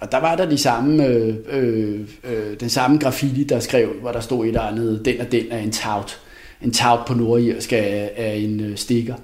[0.00, 4.12] Og der var der de samme, øh, øh, øh, den samme graffiti, der skrev, hvor
[4.12, 6.20] der stod et eller andet, den og den er en taut.
[6.62, 9.14] En taut på nordirsk er, er en øh, stikker.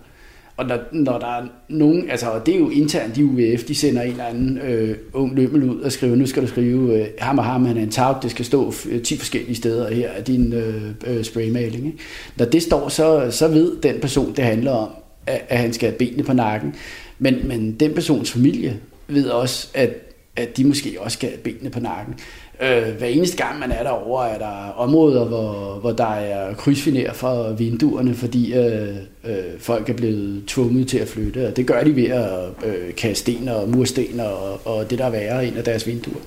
[0.58, 4.02] Og når, når der er nogen, altså det er jo internt i UVF, de sender
[4.02, 7.38] en eller anden øh, ung lømmel ud og skriver, nu skal du skrive, øh, ham
[7.38, 10.24] og ham, han er en tag, det skal stå øh, 10 forskellige steder her af
[10.24, 11.86] din øh, øh spraymaling.
[11.86, 11.98] Ikke?
[12.36, 14.88] Når det står, så, så ved den person, det handler om,
[15.26, 16.74] at, at han skal have benene på nakken.
[17.18, 19.90] Men, men den persons familie ved også, at,
[20.36, 22.14] at de måske også skal have benene på nakken.
[22.62, 27.12] Øh, hver eneste gang man er derovre, er der områder, hvor, hvor der er krydsfiner
[27.12, 31.46] for vinduerne, fordi øh, øh, folk er blevet tvunget til at flytte.
[31.48, 35.04] Og det gør de ved at øh, kaste sten og mursten og, og det, der
[35.04, 36.20] er værre ind af deres vinduer.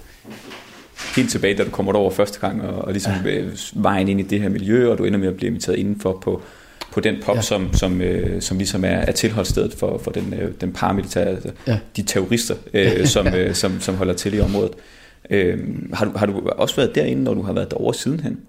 [1.16, 3.42] Helt tilbage, da du kommer over første gang, og, og ligesom ja.
[3.76, 6.42] vejen ind i det her miljø, og du ender med at blive inviteret indenfor på,
[6.92, 7.42] på den pop, ja.
[7.42, 11.50] som, som, øh, som ligesom er, er tilholdsstedet for, for den, øh, den paramilitære, altså
[11.68, 11.80] ja.
[11.96, 14.72] de terrorister, øh, som, øh, som, som holder til i området.
[15.32, 15.60] Øh,
[15.94, 18.40] har, du, har du også været derinde, når du har været derovre sidenhen?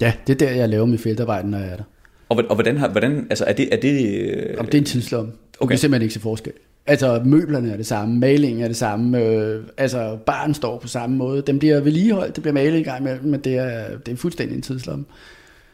[0.00, 1.84] Ja, det er der, jeg laver mit feltarbejde, når jeg er der.
[2.28, 3.74] Og, og hvordan, har, hvordan altså er det...
[3.74, 4.54] Er det, øh...
[4.58, 5.32] Om det er en tidslomme.
[5.60, 5.68] Okay.
[5.68, 6.52] Det er simpelthen ikke så forskel.
[6.86, 11.16] Altså, møblerne er det samme, malingen er det samme, øh, altså, barn står på samme
[11.16, 11.42] måde.
[11.42, 14.56] Dem bliver vedligeholdt, det bliver malet i gang imellem, men det er, det er fuldstændig
[14.56, 15.04] en tidslomme.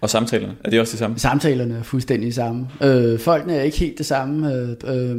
[0.01, 1.19] Og samtalerne, er de også det samme?
[1.19, 2.69] Samtalerne er fuldstændig det samme.
[2.83, 5.17] Øh, folkene er ikke helt det samme, øh, øh,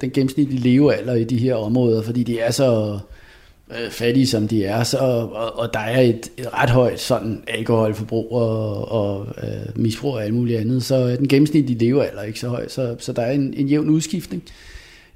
[0.00, 2.98] den gennemsnitlige levealder i de her områder, fordi de er så
[3.70, 7.42] øh, fattige som de er, så, og, og der er et, et ret højt sådan
[7.46, 12.40] alkoholforbrug og, og øh, misbrug og alt muligt andet, så er den gennemsnitlige levealder ikke
[12.40, 14.42] så høj, så, så der er en, en jævn udskiftning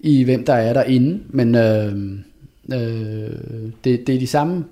[0.01, 1.93] i hvem der er derinde, men øh,
[2.73, 3.31] øh,
[3.85, 4.65] det, det er de samme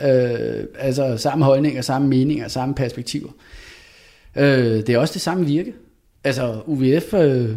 [0.00, 3.30] Øh, altså samme holdninger, samme meninger, samme perspektiver.
[4.36, 5.74] Øh, det er også det samme virke.
[6.24, 7.50] Altså UVF øh,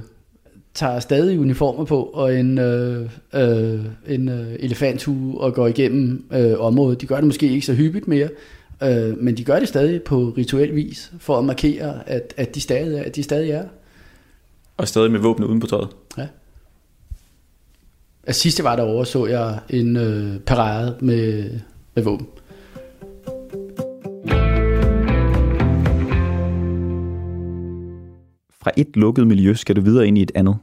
[0.76, 6.60] tager stadig uniformer på og en, øh, øh, en øh, elefanthue og går igennem øh,
[6.60, 7.02] området.
[7.02, 8.30] De gør det måske ikke så hyppigt mere,
[8.84, 12.62] øh, men de gør det stadig på rituel vis for at markere, at, at, de,
[12.62, 13.66] stadig, at de stadig er.
[14.78, 15.88] Og stadig med våbnet uden på tøjet?
[16.18, 16.28] Ja.
[18.28, 21.50] Altså, sidste var derovre, så jeg en øh, parade med,
[21.96, 22.28] med våben.
[28.66, 30.58] Fra et lukket miljø skal du videre ind i et andet.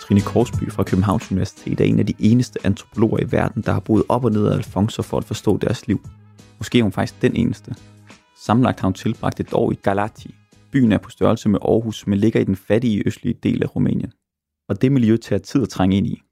[0.00, 3.80] Trine Korsby fra Københavns Universitet er en af de eneste antropologer i verden, der har
[3.80, 6.00] boet op og ned af Alfonso for at forstå deres liv.
[6.58, 7.74] Måske er hun faktisk den eneste.
[8.36, 10.34] Sammenlagt har hun tilbragt et år i Galati.
[10.72, 14.12] Byen er på størrelse med Aarhus, men ligger i den fattige østlige del af Rumænien.
[14.68, 16.22] Og det miljø tager tid at trænge ind i.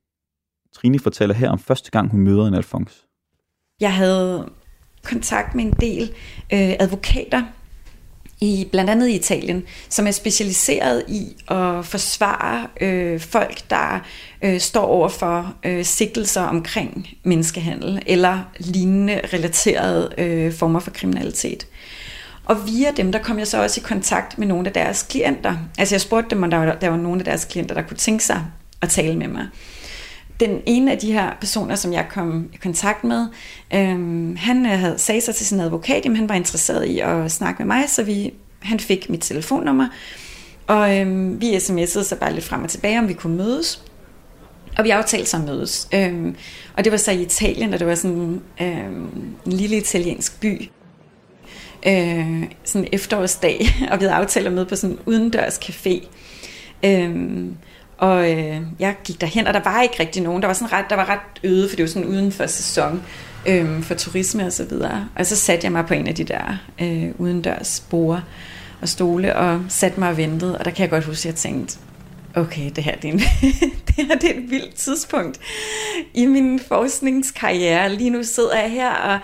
[0.75, 3.07] Trine fortæller her om første gang, hun møder en Alfons.
[3.81, 4.49] Jeg havde
[5.05, 6.13] kontakt med en del
[6.53, 7.43] øh, advokater,
[8.41, 14.07] i blandt andet i Italien, som er specialiseret i at forsvare øh, folk, der
[14.43, 21.67] øh, står over for øh, sigtelser omkring menneskehandel eller lignende relaterede øh, former for kriminalitet.
[22.45, 25.57] Og via dem, der kom jeg så også i kontakt med nogle af deres klienter.
[25.79, 27.97] Altså jeg spurgte dem, om der var, der var nogle af deres klienter, der kunne
[27.97, 28.45] tænke sig
[28.83, 29.47] at tale med mig
[30.41, 33.27] den ene af de her personer, som jeg kom i kontakt med,
[33.75, 37.33] øhm, han øh, havde sagde sig til sin advokat, at han var interesseret i at
[37.33, 39.89] snakke med mig, så vi, han fik mit telefonnummer,
[40.67, 43.83] og øhm, vi sms'ede så bare lidt frem og tilbage, om vi kunne mødes.
[44.79, 45.89] Og vi aftalte så at mødes.
[45.95, 46.37] Øhm,
[46.77, 50.71] og det var så i Italien, og det var sådan øhm, en lille italiensk by.
[51.87, 56.07] Øh, sådan en efterårsdag, og vi havde aftalt at møde på sådan en udendørs café.
[56.85, 57.57] Øhm,
[58.01, 60.43] og øh, jeg gik derhen, og der var ikke rigtig nogen.
[60.43, 63.03] Der var, sådan ret, der var ret øde, for det var sådan uden for sæson
[63.47, 65.09] øh, for turisme og så videre.
[65.17, 68.23] Og så satte jeg mig på en af de der øh, udendørs borde
[68.81, 70.59] og stole, og satte mig og ventede.
[70.59, 71.79] Og der kan jeg godt huske, at jeg tænkte,
[72.35, 73.19] okay, det her, det er, en,
[73.87, 75.41] det her det er et vildt tidspunkt
[76.15, 77.95] i min forskningskarriere.
[77.95, 79.19] Lige nu sidder jeg her, og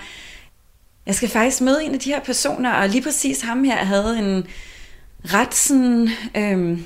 [1.06, 4.18] jeg skal faktisk møde en af de her personer, og lige præcis ham her havde
[4.18, 4.46] en
[5.24, 6.08] ret sådan...
[6.36, 6.78] Øh,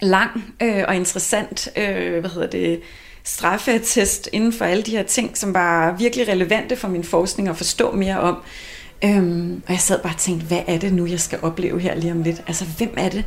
[0.00, 2.80] lang øh, og interessant øh, hvad hedder det,
[3.24, 7.56] straffetest inden for alle de her ting, som var virkelig relevante for min forskning at
[7.56, 8.36] forstå mere om.
[9.04, 11.94] Øhm, og jeg sad bare og tænkte, hvad er det nu, jeg skal opleve her
[11.94, 12.42] lige om lidt?
[12.46, 13.24] Altså, hvem er det,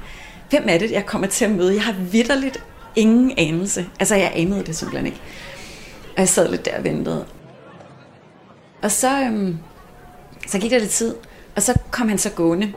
[0.50, 1.74] hvem er det jeg kommer til at møde?
[1.76, 2.64] Jeg har vidderligt
[2.96, 3.86] ingen anelse.
[4.00, 5.22] Altså, jeg anede det simpelthen ikke.
[6.16, 7.26] Og jeg sad lidt der og ventede.
[8.82, 9.58] Og så, øhm,
[10.48, 11.16] så gik der lidt tid,
[11.56, 12.74] og så kom han så gående.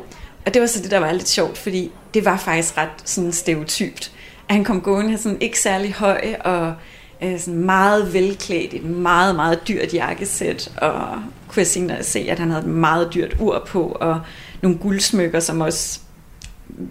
[0.47, 3.33] Og det var så det, der var lidt sjovt, fordi det var faktisk ret sådan
[3.33, 4.13] stereotypt.
[4.49, 6.75] At han kom gående sådan ikke særlig høj og
[7.23, 10.73] øh, sådan meget velklædt i et meget, meget dyrt jakkesæt.
[10.77, 14.21] Og kunne jeg senere se, at han havde et meget dyrt ur på og
[14.63, 16.01] nogle guldsmykker, som også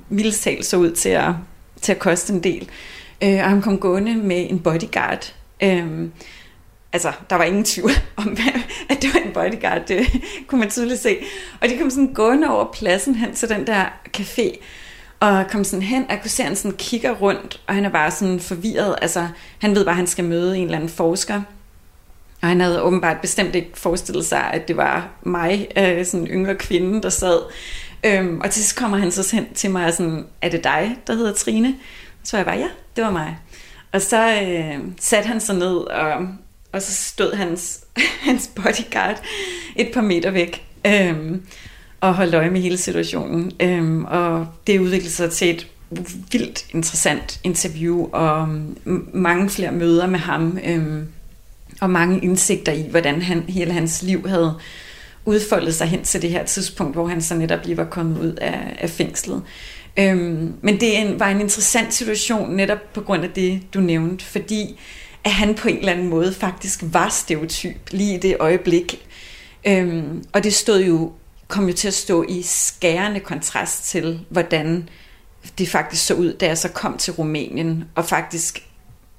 [0.10, 1.32] mildest så ud til at,
[1.82, 2.70] til at koste en del.
[3.24, 5.34] Øh, og han kom gående med en bodyguard.
[5.64, 6.08] Øh,
[6.94, 8.38] altså, der var ingen tvivl om,
[8.90, 10.08] at det var en bodyguard, det
[10.48, 11.18] kunne man tydeligt se.
[11.62, 13.86] Og de kom sådan gående over pladsen hen til den der
[14.18, 14.58] café,
[15.28, 17.86] og kom sådan hen, og jeg kunne se, at han sådan kigger rundt, og han
[17.86, 18.96] er bare sådan forvirret.
[19.02, 19.28] Altså,
[19.60, 21.42] han ved bare, at han skal møde en eller anden forsker.
[22.42, 26.28] Og han havde åbenbart bestemt ikke forestillet sig, at det var mig, øh, sådan en
[26.28, 27.40] yngre kvinde, der sad.
[28.04, 30.98] Øhm, og til sidst kommer han så hen til mig og sådan, er det dig,
[31.08, 31.76] der hedder Trine?
[32.24, 33.38] Så jeg bare, ja, det var mig.
[33.92, 36.28] Og så øh, satte han sig ned, og
[36.76, 37.84] og så stod hans,
[38.28, 39.22] hans bodyguard
[39.76, 41.46] et par meter væk øhm,
[42.08, 43.52] og holdt øje med hele situationen.
[43.60, 45.68] Øhm, og det udviklede sig til et
[46.32, 51.08] vildt interessant interview og mm, mange flere møder med ham øhm,
[51.82, 54.54] og mange indsigter i, hvordan han, hele hans liv havde
[55.26, 58.34] udfoldet sig hen til det her tidspunkt, hvor han så netop lige var kommet ud
[58.34, 59.42] af, af fængslet.
[60.00, 64.26] Øhm, men det en, var en interessant situation netop på grund af det, du nævnte,
[64.26, 64.80] fordi
[65.24, 69.08] at han på en eller anden måde faktisk var stereotyp lige i det øjeblik.
[69.68, 71.12] Øhm, og det stod jo,
[71.48, 74.90] kom jo til at stå i skærende kontrast til, hvordan
[75.58, 78.68] det faktisk så ud, da jeg så kom til Rumænien, og faktisk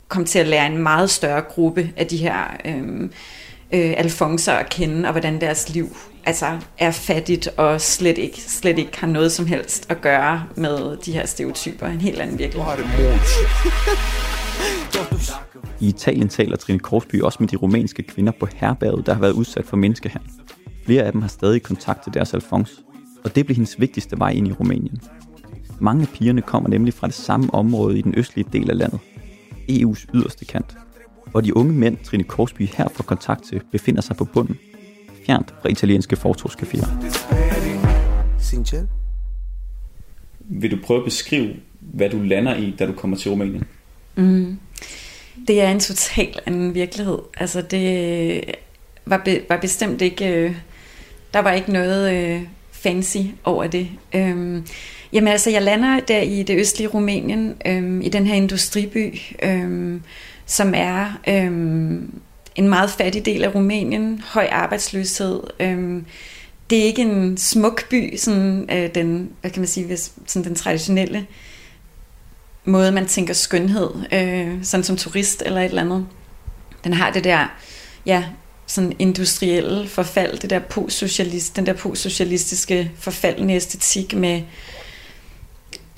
[0.08, 3.12] kom til at lære en meget større gruppe af de her øhm,
[3.72, 8.78] øh, alfonser at kende, og hvordan deres liv altså, er fattigt og slet ikke, slet
[8.78, 11.86] ikke har noget som helst at gøre med de her stereotyper.
[11.86, 12.72] En helt anden virkelighed.
[15.80, 19.32] I Italien taler Trine Korsby også med de rumænske kvinder på herberget, der har været
[19.32, 20.30] udsat for menneskehandel.
[20.86, 22.84] Flere af dem har stadig kontakt til deres Alfons,
[23.24, 25.00] og det blev hendes vigtigste vej ind i Rumænien.
[25.80, 29.00] Mange af pigerne kommer nemlig fra det samme område i den østlige del af landet.
[29.70, 30.76] EU's yderste kant,
[31.34, 34.58] og de unge mænd, Trine Korsby her får kontakt til, befinder sig på bunden,
[35.26, 36.88] fjernt fra italienske fortorskaféer.
[40.40, 43.64] Vil du prøve at beskrive, hvad du lander i, da du kommer til Rumænien?
[44.16, 44.58] Mm.
[45.48, 47.18] Det er en total anden virkelighed.
[47.36, 48.44] Altså det
[49.06, 50.34] var, be, var bestemt ikke...
[50.34, 50.56] Øh,
[51.36, 53.88] der var ikke noget øh, fancy over det.
[54.14, 54.66] Øhm,
[55.12, 60.02] jamen altså, jeg lander der i det østlige Rumænien, øhm, i den her industriby, øhm,
[60.46, 62.20] som er øhm,
[62.54, 65.40] en meget fattig del af Rumænien, høj arbejdsløshed.
[65.60, 66.04] Øhm,
[66.70, 70.48] det er ikke en smuk by, sådan øh, den, hvad kan man sige, hvis, sådan
[70.48, 71.26] den traditionelle
[72.64, 76.06] måde, man tænker skønhed, øh, sådan som turist eller et eller andet.
[76.84, 77.56] Den har det der,
[78.06, 78.24] ja,
[78.66, 84.42] sådan industrielle forfald, det der postsocialist, den der postsocialistiske forfaldende æstetik med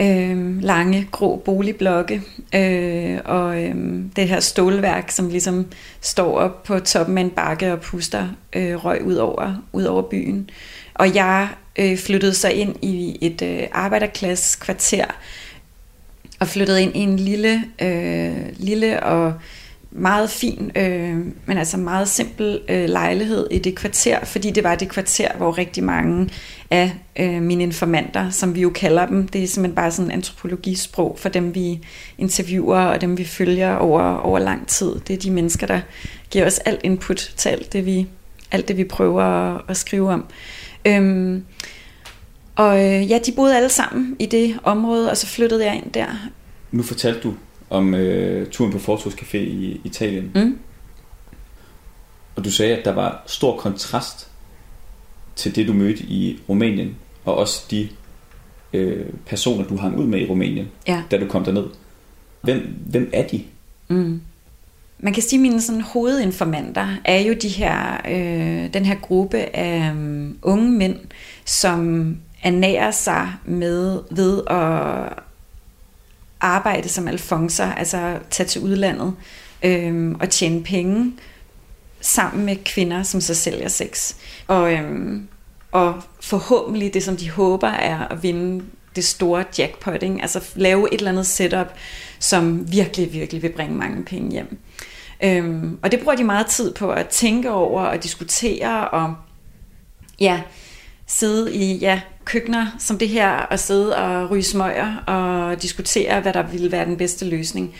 [0.00, 2.22] øh, lange, grå boligblokke
[2.54, 3.74] øh, og øh,
[4.16, 5.66] det her stålværk, som ligesom
[6.00, 10.02] står op på toppen af en bakke og puster øh, røg ud over, ud over
[10.02, 10.50] byen.
[10.94, 15.04] Og jeg øh, flyttede så ind i et øh, arbejderklasse kvarter
[16.40, 19.34] og flyttede ind i en lille, øh, lille og
[19.90, 24.74] meget fin, øh, men altså meget simpel øh, lejlighed i det kvarter, fordi det var
[24.74, 26.30] det kvarter, hvor rigtig mange
[26.70, 31.16] af øh, mine informanter, som vi jo kalder dem, det er simpelthen bare sådan antropologisprog
[31.18, 31.80] for dem, vi
[32.18, 34.94] interviewer og dem, vi følger over, over lang tid.
[35.08, 35.80] Det er de mennesker, der
[36.30, 38.06] giver os alt input til alt det, vi,
[38.50, 40.24] alt det, vi prøver at, at skrive om.
[40.84, 41.44] Øhm,
[42.56, 45.92] og øh, ja, de boede alle sammen i det område, og så flyttede jeg ind
[45.92, 46.06] der.
[46.70, 47.34] Nu fortalte du
[47.70, 50.30] om øh, turen på Fortos Café i Italien.
[50.34, 50.58] Mm.
[52.36, 54.28] Og du sagde, at der var stor kontrast
[55.36, 57.88] til det, du mødte i Rumænien, og også de
[58.72, 61.02] øh, personer, du hang ud med i Rumænien, Ja.
[61.10, 61.66] da du kom derned.
[62.42, 63.44] Hvem, hvem er de?
[63.88, 64.20] Mm.
[64.98, 69.38] Man kan sige, at mine sådan, hovedinformanter er jo de her, øh, den her gruppe
[69.56, 70.96] af um, unge mænd,
[71.44, 75.12] som ernærer sig med ved at
[76.40, 79.14] arbejde som alfonser, altså tage til udlandet
[79.62, 81.12] øhm, og tjene penge
[82.00, 84.14] sammen med kvinder, som så sælger sex.
[84.46, 85.28] Og, øhm,
[85.72, 88.64] og forhåbentlig det, som de håber, er at vinde
[88.96, 90.18] det store jackpot, ikke?
[90.22, 91.66] altså lave et eller andet setup,
[92.18, 94.58] som virkelig, virkelig vil bringe mange penge hjem.
[95.22, 99.14] Øhm, og det bruger de meget tid på at tænke over og diskutere og
[100.20, 100.40] ja,
[101.06, 106.32] sidde i ja, køkkener som det her og sidde og ryge smøger og diskutere, hvad
[106.32, 107.74] der ville være den bedste løsning.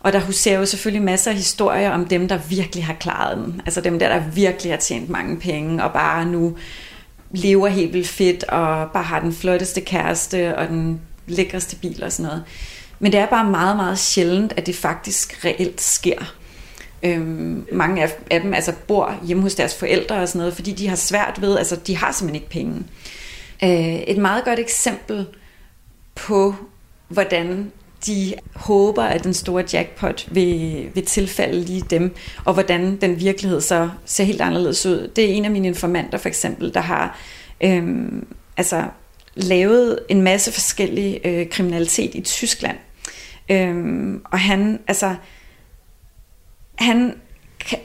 [0.00, 3.60] Og der huserer jo selvfølgelig masser af historier om dem, der virkelig har klaret den.
[3.64, 6.56] Altså dem der, der virkelig har tjent mange penge og bare nu
[7.30, 12.12] lever helt vildt fedt og bare har den flotteste kæreste og den lækreste bil og
[12.12, 12.44] sådan noget.
[12.98, 16.34] Men det er bare meget, meget sjældent, at det faktisk reelt sker.
[17.02, 20.72] Øhm, mange af, af dem altså bor hjemme hos deres forældre og sådan noget, fordi
[20.72, 22.84] de har svært ved, altså de har simpelthen ikke penge.
[23.64, 25.26] Øh, et meget godt eksempel
[26.14, 26.54] på,
[27.08, 27.72] hvordan
[28.06, 33.60] de håber, at den store jackpot vil, vil tilfalde lige dem, og hvordan den virkelighed
[33.60, 35.10] så ser helt anderledes ud.
[35.16, 37.18] Det er en af mine informanter for eksempel, der har
[37.60, 38.84] øhm, altså,
[39.34, 42.76] lavet en masse forskellig øh, kriminalitet i Tyskland.
[43.50, 45.14] Øhm, og han, altså,
[46.74, 47.14] han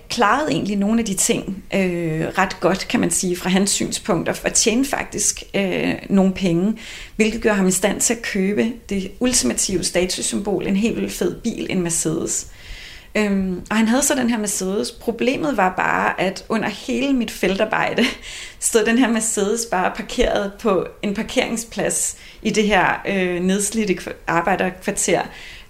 [0.10, 4.30] klarede egentlig nogle af de ting øh, ret godt, kan man sige, fra hans synspunkt,
[4.30, 6.78] og tjene faktisk øh, nogle penge,
[7.16, 11.36] hvilket gør ham i stand til at købe det ultimative statussymbol, en helt vildt fed
[11.42, 12.48] bil, en Mercedes.
[13.18, 14.92] Øhm, og han havde så den her Mercedes.
[14.92, 18.04] Problemet var bare, at under hele mit feltarbejde
[18.60, 25.22] stod den her Mercedes bare parkeret på en parkeringsplads i det her øh, nedslidte arbejderkvarter.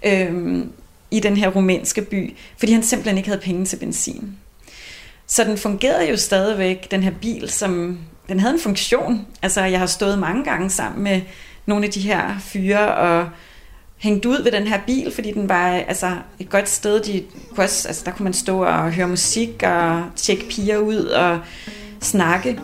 [0.02, 0.72] Øhm,
[1.10, 4.36] i den her rumænske by, fordi han simpelthen ikke havde penge til benzin.
[5.26, 9.26] Så den fungerede jo stadigvæk, den her bil, som den havde en funktion.
[9.42, 11.20] Altså, jeg har stået mange gange sammen med
[11.66, 13.28] nogle af de her fyre og
[13.98, 17.00] hængt ud ved den her bil, fordi den var altså, et godt sted.
[17.00, 21.04] De kunne også, altså, der kunne man stå og høre musik og tjekke piger ud
[21.04, 21.40] og
[22.00, 22.60] snakke.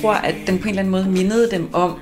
[0.00, 1.98] Tror, at den på en eller anden måde mindede dem om,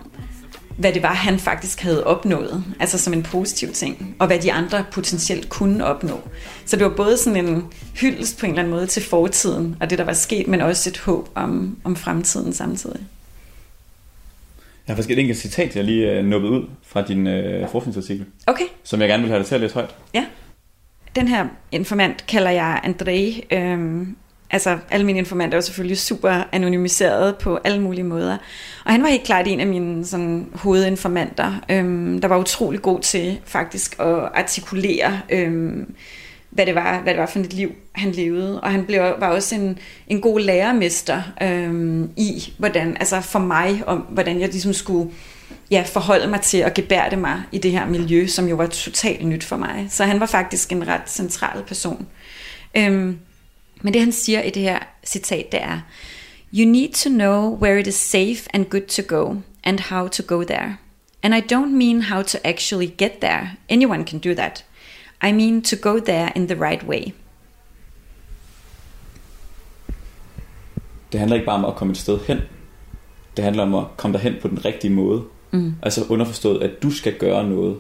[0.77, 4.53] hvad det var, han faktisk havde opnået, altså som en positiv ting, og hvad de
[4.53, 6.21] andre potentielt kunne opnå.
[6.65, 9.91] Så det var både sådan en hyldest på en eller anden måde til fortiden, og
[9.91, 13.01] det, der var sket, men også et håb om, om fremtiden samtidig.
[14.87, 18.65] Jeg har faktisk et enkelt citat, jeg lige nubbet ud fra din uh, forskningsartikel, Okay,
[18.85, 19.95] som jeg gerne vil have dig til at læse højt.
[20.15, 20.25] ja.
[21.17, 23.47] den her informant kalder jeg André.
[23.57, 24.17] Øhm,
[24.51, 28.37] altså, alle mine informanter er jo selvfølgelig super anonymiseret på alle mulige måder.
[28.85, 33.01] Og han var helt klart en af mine sådan, hovedinformanter, øhm, der var utrolig god
[33.01, 35.95] til faktisk at artikulere, øhm,
[36.51, 38.61] hvad, det var, hvad det var for et liv, han levede.
[38.61, 43.83] Og han blev, var også en, en god lærermester øhm, i, hvordan, altså for mig,
[43.87, 45.11] om hvordan jeg ligesom skulle
[45.71, 49.27] ja, forholde mig til at gebærde mig i det her miljø, som jo var totalt
[49.27, 49.87] nyt for mig.
[49.91, 52.07] Så han var faktisk en ret central person.
[52.77, 53.19] Øhm,
[53.83, 55.81] men det han siger i det her citat, det er,
[56.55, 60.23] You need to know where it is safe and good to go, and how to
[60.23, 60.79] go there.
[61.23, 63.51] And I don't mean how to actually get there.
[63.69, 64.65] Anyone can do that.
[65.23, 67.13] I mean to go there in the right way.
[71.13, 72.39] Det handler ikke bare om at komme et sted hen.
[73.37, 75.25] Det handler om at komme derhen på den rigtige måde.
[75.51, 75.75] Mm.
[75.83, 77.79] Altså underforstået, at du skal gøre noget.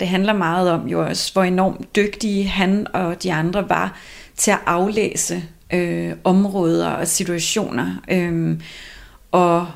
[0.00, 3.98] Det handler meget om jo også, hvor enormt dygtige han og de andre var
[4.36, 7.94] til at aflæse øh, områder og situationer.
[8.08, 8.60] Øh,
[9.32, 9.68] og,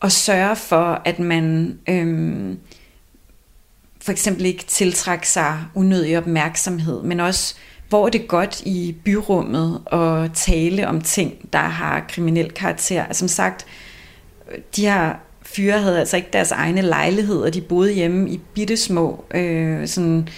[0.00, 2.56] og sørge for, at man øh,
[4.00, 7.54] for eksempel ikke tiltrækker sig unødig opmærksomhed, men også
[7.88, 13.12] hvor er det godt i byrummet at tale om ting, der har kriminel karakter.
[13.12, 13.66] Som sagt,
[14.76, 19.88] de her fyre havde altså ikke deres egne lejligheder, de boede hjemme i bittesmå, øh,
[19.88, 20.28] sådan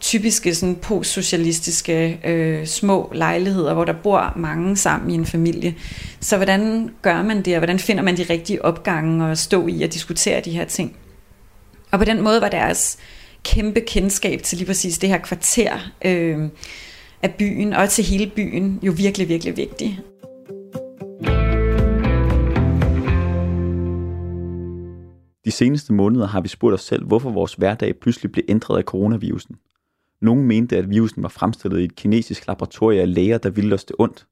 [0.00, 5.74] typiske sådan postsocialistiske øh, små lejligheder, hvor der bor mange sammen i en familie.
[6.20, 9.82] Så hvordan gør man det, og hvordan finder man de rigtige opgange og stå i
[9.82, 10.96] og diskutere de her ting?
[11.90, 12.98] Og på den måde var deres
[13.44, 16.48] kæmpe kendskab til lige præcis det her kvarter øh,
[17.22, 20.00] af byen, og til hele byen, jo virkelig, virkelig vigtig.
[25.44, 28.82] De seneste måneder har vi spurgt os selv, hvorfor vores hverdag pludselig blev ændret af
[28.84, 29.56] coronavirusen.
[30.20, 33.84] Nogle mente, at virusen var fremstillet i et kinesisk laboratorium af læger, der ville os
[33.84, 34.26] det ondt.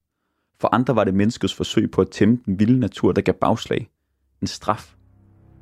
[0.60, 3.90] For andre var det menneskets forsøg på at tæmme den vilde natur, der gav bagslag.
[4.40, 4.96] En straf.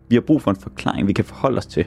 [0.08, 1.86] Vi har brug for en forklaring, vi kan forholde os til.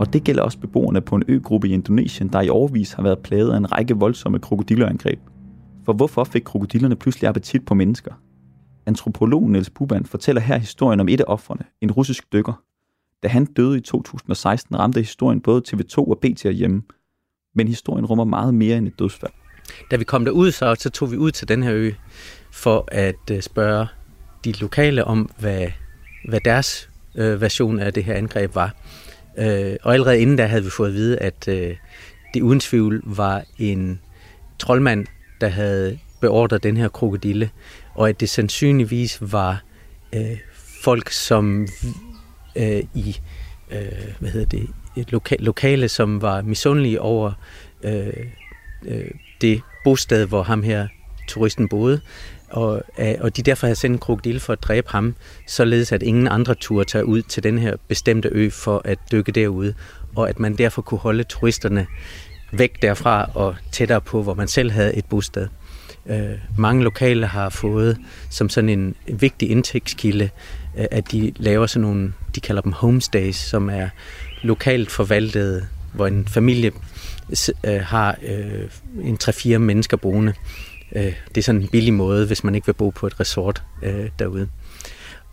[0.00, 3.18] Og det gælder også beboerne på en øgruppe i Indonesien, der i overvis har været
[3.18, 5.20] plaget af en række voldsomme krokodillerangreb.
[5.84, 8.12] For hvorfor fik krokodillerne pludselig appetit på mennesker?
[8.86, 12.62] Antropologen Niels Buban fortæller her historien om et af offrene, en russisk dykker.
[13.22, 16.82] Da han døde i 2016, ramte historien både TV2 og BT hjemme.
[17.54, 19.32] Men historien rummer meget mere end et dødsfald.
[19.90, 21.92] Da vi kom derud, så, så tog vi ud til den her ø
[22.52, 23.86] for at uh, spørge
[24.44, 25.66] de lokale om, hvad,
[26.28, 28.74] hvad deres uh, version af det her angreb var.
[29.38, 29.44] Uh,
[29.82, 31.76] og allerede inden da havde vi fået at vide, at uh,
[32.34, 34.00] det uden tvivl var en
[34.58, 35.06] troldmand,
[35.40, 37.50] der havde beordret den her krokodille,
[37.94, 39.62] og at det sandsynligvis var
[40.14, 40.38] øh,
[40.82, 41.66] folk, som
[42.56, 43.16] øh, i
[43.70, 43.78] øh,
[44.18, 47.32] hvad hedder det, et loka- lokale, som var misundelige over
[47.82, 48.06] øh,
[48.86, 50.88] øh, det bosted, hvor ham her
[51.28, 52.00] turisten boede,
[52.50, 55.14] og, øh, og de derfor havde sendt en krokodil for at dræbe ham,
[55.46, 59.32] således at ingen andre turde tage ud til den her bestemte ø for at dykke
[59.32, 59.74] derude,
[60.16, 61.86] og at man derfor kunne holde turisterne
[62.52, 65.48] væk derfra og tættere på, hvor man selv havde et bosted.
[66.06, 67.98] Øh, mange lokale har fået
[68.30, 70.30] som sådan en vigtig indtægtskilde,
[70.78, 73.88] Øh, at de laver sådan nogle, de kalder dem homestays, som er
[74.42, 76.72] lokalt forvaltet, hvor en familie
[77.64, 78.70] øh, har øh,
[79.02, 80.34] en 3-4 mennesker boende.
[80.96, 83.62] Øh, det er sådan en billig måde, hvis man ikke vil bo på et resort
[83.82, 84.48] øh, derude.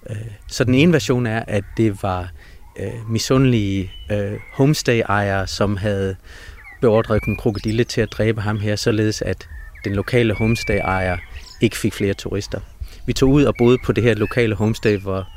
[0.10, 0.18] Øh,
[0.48, 2.32] så den ene version er, at det var
[2.80, 6.16] øh, misundelige øh, homestay-ejere, som havde
[6.82, 9.48] beordret en krokodille til at dræbe ham her, således at
[9.86, 11.18] den lokale homestay-ejer
[11.62, 12.60] ikke fik flere turister.
[13.06, 15.28] Vi tog ud og boede på det her lokale homestay, hvor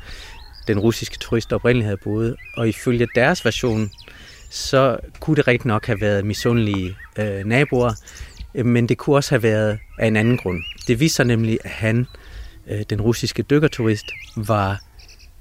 [0.67, 3.91] den russiske turist oprindeligt havde boet, og ifølge deres version,
[4.49, 7.93] så kunne det rigtig nok have været misundelige øh, naboer,
[8.63, 10.59] men det kunne også have været af en anden grund.
[10.87, 12.05] Det viste sig nemlig, at han,
[12.67, 14.05] øh, den russiske dykkerturist,
[14.35, 14.81] var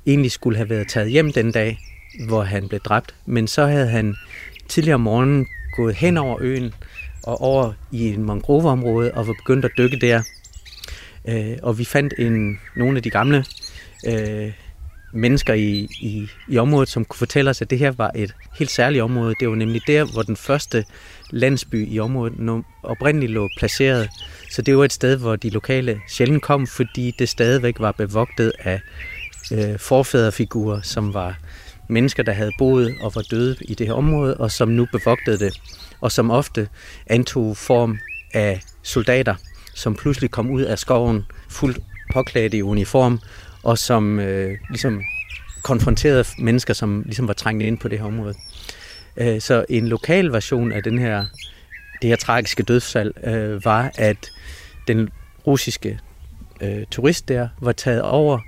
[0.07, 1.79] egentlig skulle have været taget hjem den dag,
[2.29, 4.15] hvor han blev dræbt, men så havde han
[4.69, 5.47] tidligere om morgenen
[5.77, 6.75] gået hen over øen
[7.23, 10.23] og over i en mangroveområde og var begyndt at dykke der.
[11.29, 13.45] Øh, og vi fandt en, nogle af de gamle
[14.07, 14.53] øh,
[15.13, 18.71] mennesker i, i, i området, som kunne fortælle os, at det her var et helt
[18.71, 19.35] særligt område.
[19.41, 20.85] Det var nemlig der, hvor den første
[21.31, 24.09] landsby i området oprindeligt lå placeret.
[24.51, 28.53] Så det var et sted, hvor de lokale sjældent kom, fordi det stadigvæk var bevogtet
[28.59, 28.81] af
[29.53, 31.39] øh, forfædrefigurer, som var
[31.89, 35.39] mennesker, der havde boet og var døde i det her område, og som nu bevogtede
[35.39, 35.61] det
[36.01, 36.69] og som ofte
[37.07, 37.99] antog form
[38.35, 39.35] af soldater,
[39.77, 41.79] som pludselig kom ud af skoven fuldt
[42.13, 43.21] påklædt i uniform,
[43.63, 45.03] og som øh, ligesom
[45.63, 48.35] konfronterede mennesker, som ligesom var trængt ind på det her område.
[49.17, 51.25] Øh, så en lokal version af den her,
[52.03, 54.31] det her tragiske dødsfald øh, var, at
[54.89, 55.09] den
[55.47, 55.99] russiske
[56.61, 58.39] øh, turist der var taget over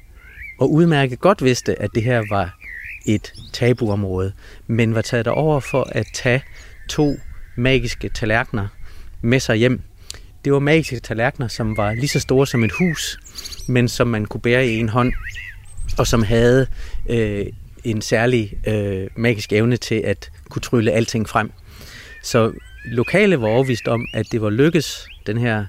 [0.58, 2.58] og udmærket godt vidste, at det her var
[3.06, 4.32] et tabuområde,
[4.66, 6.42] men var taget over for at tage
[6.88, 7.16] to
[7.56, 8.68] magiske tallerkener
[9.22, 9.82] med sig hjem.
[10.48, 13.18] Det var magiske tallerkener, som var lige så store som et hus,
[13.66, 15.12] men som man kunne bære i en hånd,
[15.98, 16.66] og som havde
[17.08, 17.46] øh,
[17.84, 21.52] en særlig øh, magisk evne til at kunne trylle alting frem.
[22.22, 22.52] Så
[22.84, 25.64] lokale var overvist om, at det var lykkes den her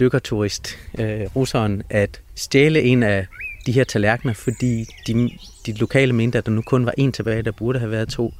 [0.00, 3.26] dykkerturist, øh, russeren, at stjæle en af
[3.66, 5.30] de her tallerkener, fordi de,
[5.66, 8.34] de lokale mente, at der nu kun var en tilbage, der burde have været to,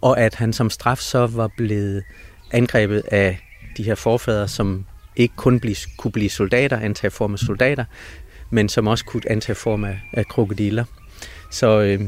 [0.00, 2.02] og at han som straf så var blevet
[2.52, 3.38] angrebet af
[3.76, 4.84] de her forfædre, som
[5.18, 7.84] ikke kun blive, kunne blive soldater, antage form af soldater,
[8.50, 10.84] men som også kunne antage form af, af krokodiller.
[11.50, 12.00] Så øh,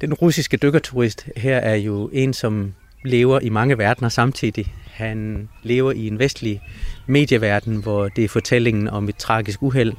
[0.00, 2.74] den russiske dykkerturist her er jo en, som
[3.04, 4.74] lever i mange verdener samtidig.
[4.92, 6.60] Han lever i en vestlig
[7.06, 9.92] medieverden, hvor det er fortællingen om et tragisk uheld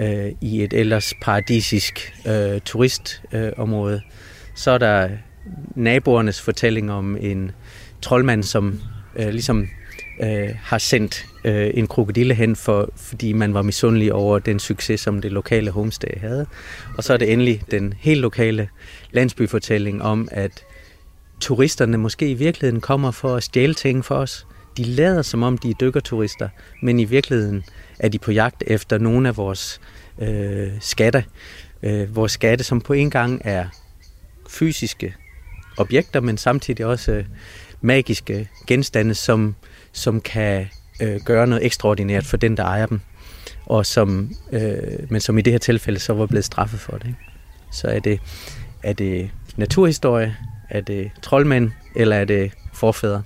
[0.00, 3.94] øh, i et ellers paradisisk øh, turistområde.
[3.94, 4.12] Øh,
[4.54, 5.08] Så er der
[5.74, 7.50] naboernes fortælling om en
[8.02, 8.80] troldmand, som
[9.16, 9.68] øh, ligesom
[10.20, 15.00] øh, har sendt øh, en krokodille hen, for, fordi man var misundelig over den succes,
[15.00, 16.46] som det lokale homestay havde.
[16.96, 18.68] Og så er det endelig den helt lokale
[19.10, 20.64] landsbyfortælling om, at
[21.40, 24.46] turisterne måske i virkeligheden kommer for at stjæle ting for os.
[24.76, 26.48] De lader som om, de er dykkerturister,
[26.82, 27.64] men i virkeligheden
[27.98, 29.80] er de på jagt efter nogle af vores
[30.18, 31.24] øh, skatte.
[31.82, 33.66] Øh, vores skatte, som på en gang er
[34.48, 35.14] fysiske
[35.76, 37.24] objekter, men samtidig også øh,
[37.80, 39.54] magiske genstande, som,
[39.98, 40.66] som kan
[41.02, 43.00] øh, gøre noget ekstraordinært for den, der ejer dem.
[43.66, 47.06] Og som, øh, men som i det her tilfælde så var blevet straffet for det.
[47.06, 47.18] Ikke?
[47.72, 48.20] Så er det,
[48.82, 50.36] er det naturhistorie,
[50.70, 53.22] er det troldmænd, eller er det forfædre?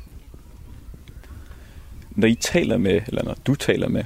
[2.10, 4.04] Når I taler med, eller når du taler med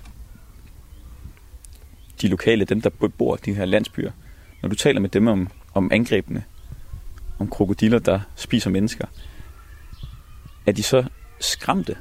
[2.22, 4.10] de lokale, dem der bor i de her landsbyer,
[4.62, 6.44] når du taler med dem om, om angrebene,
[7.38, 9.06] om krokodiller, der spiser mennesker,
[10.66, 11.04] er de så
[11.40, 11.96] skræmte?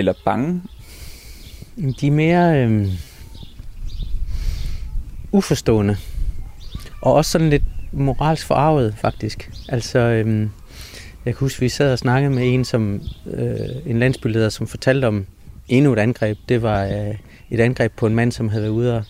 [0.00, 0.62] Eller bange?
[2.00, 2.88] De er mere øh,
[5.32, 5.96] uforstående.
[7.02, 9.50] Og også sådan lidt moralsk forarvet, faktisk.
[9.68, 10.40] Altså, øh,
[11.24, 15.06] jeg kan huske, vi sad og snakkede med en, som, øh, en landsbyleder, som fortalte
[15.06, 15.26] om
[15.68, 16.38] endnu et angreb.
[16.48, 17.14] Det var øh,
[17.50, 19.04] et angreb på en mand, som havde været ude og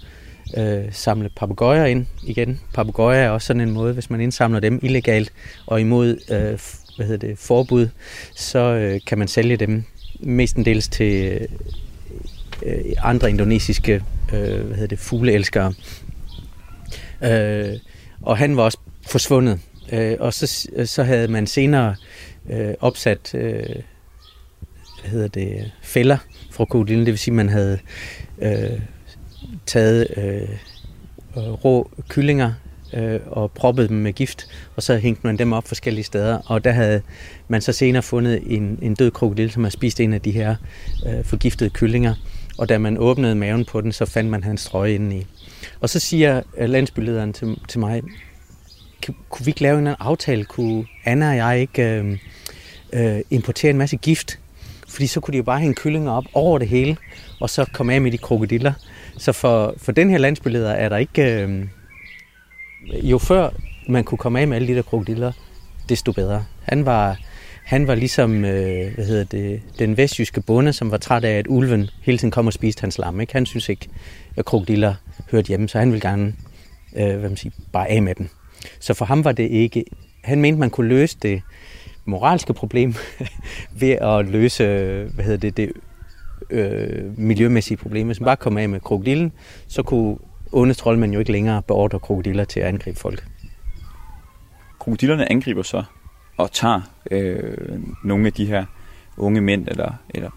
[0.56, 2.60] øh, samle papegøjer ind igen.
[2.74, 5.32] Papegøjer er også sådan en måde, hvis man indsamler dem illegalt
[5.66, 6.58] og imod øh,
[6.96, 7.88] hvad hedder det, forbud,
[8.34, 9.84] så øh, kan man sælge dem
[10.22, 11.46] mestendels til
[12.62, 13.94] øh, andre indonesiske
[14.32, 15.74] øh, hvad hedder det, fugleelskere.
[17.24, 17.76] Øh,
[18.22, 19.60] og han var også forsvundet.
[19.92, 21.94] Øh, og så, så havde man senere
[22.50, 23.64] øh, opsat øh,
[25.00, 26.16] hvad hedder det, fælder
[26.50, 27.78] fra krokodillen, det vil sige, at man havde
[28.42, 28.80] øh,
[29.66, 30.48] taget øh,
[31.36, 32.52] rå kyllinger
[32.94, 36.64] øh, og proppet dem med gift, og så hængte man dem op forskellige steder, og
[36.64, 37.02] der havde
[37.48, 40.54] man så senere fundet en, en død krokodil, som havde spist en af de her
[41.06, 42.14] øh, forgiftede kyllinger,
[42.58, 45.26] og da man åbnede maven på den, så fandt man hans trøje indeni.
[45.80, 48.02] Og så siger øh, landsbylederen til, til mig,
[49.28, 50.44] kunne vi ikke lave en aftale?
[50.44, 52.18] Kunne Anna og jeg ikke øh,
[52.92, 54.38] øh, importere en masse gift?
[54.88, 56.96] Fordi så kunne de jo bare hænge kyllinger op over det hele,
[57.40, 58.72] og så komme af med de krokodiller.
[59.18, 61.42] Så for, for den her landsbyleder er der ikke...
[61.42, 61.64] Øh,
[62.86, 63.50] jo før
[63.88, 65.32] man kunne komme af med alle de der krokodiller,
[65.88, 66.44] desto bedre.
[66.62, 67.18] Han var,
[67.64, 71.46] han var ligesom øh, hvad hedder det, den vestjyske bonde, som var træt af, at
[71.48, 73.20] ulven hele tiden kom og spiste hans lam.
[73.20, 73.32] Ikke?
[73.32, 73.88] Han synes ikke,
[74.36, 74.94] at krokodiller
[75.30, 76.34] hørte hjemme, så han ville gerne
[76.96, 78.28] øh, hvad man siger, bare af med dem.
[78.80, 79.84] Så for ham var det ikke...
[80.24, 81.42] Han mente, man kunne løse det
[82.04, 82.94] moralske problem
[83.80, 84.64] ved at løse
[85.14, 85.72] hvad hedder det, det
[86.50, 88.06] øh, miljømæssige problem.
[88.06, 89.32] Hvis man bare kom af med krokodillen,
[89.68, 90.16] så kunne
[90.52, 93.26] onde troldmænd jo ikke længere beordre krokodiller til at angribe folk.
[94.78, 95.84] Krokodillerne angriber så
[96.36, 96.80] og tager
[97.10, 98.64] øh, nogle af de her
[99.16, 100.30] unge mænd eller, eller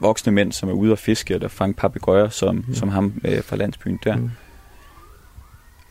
[0.00, 2.74] voksne mænd, som er ude at fiske eller fange papegøjer, som, mm.
[2.74, 4.16] som ham øh, fra landsbyen der.
[4.16, 4.30] Mm.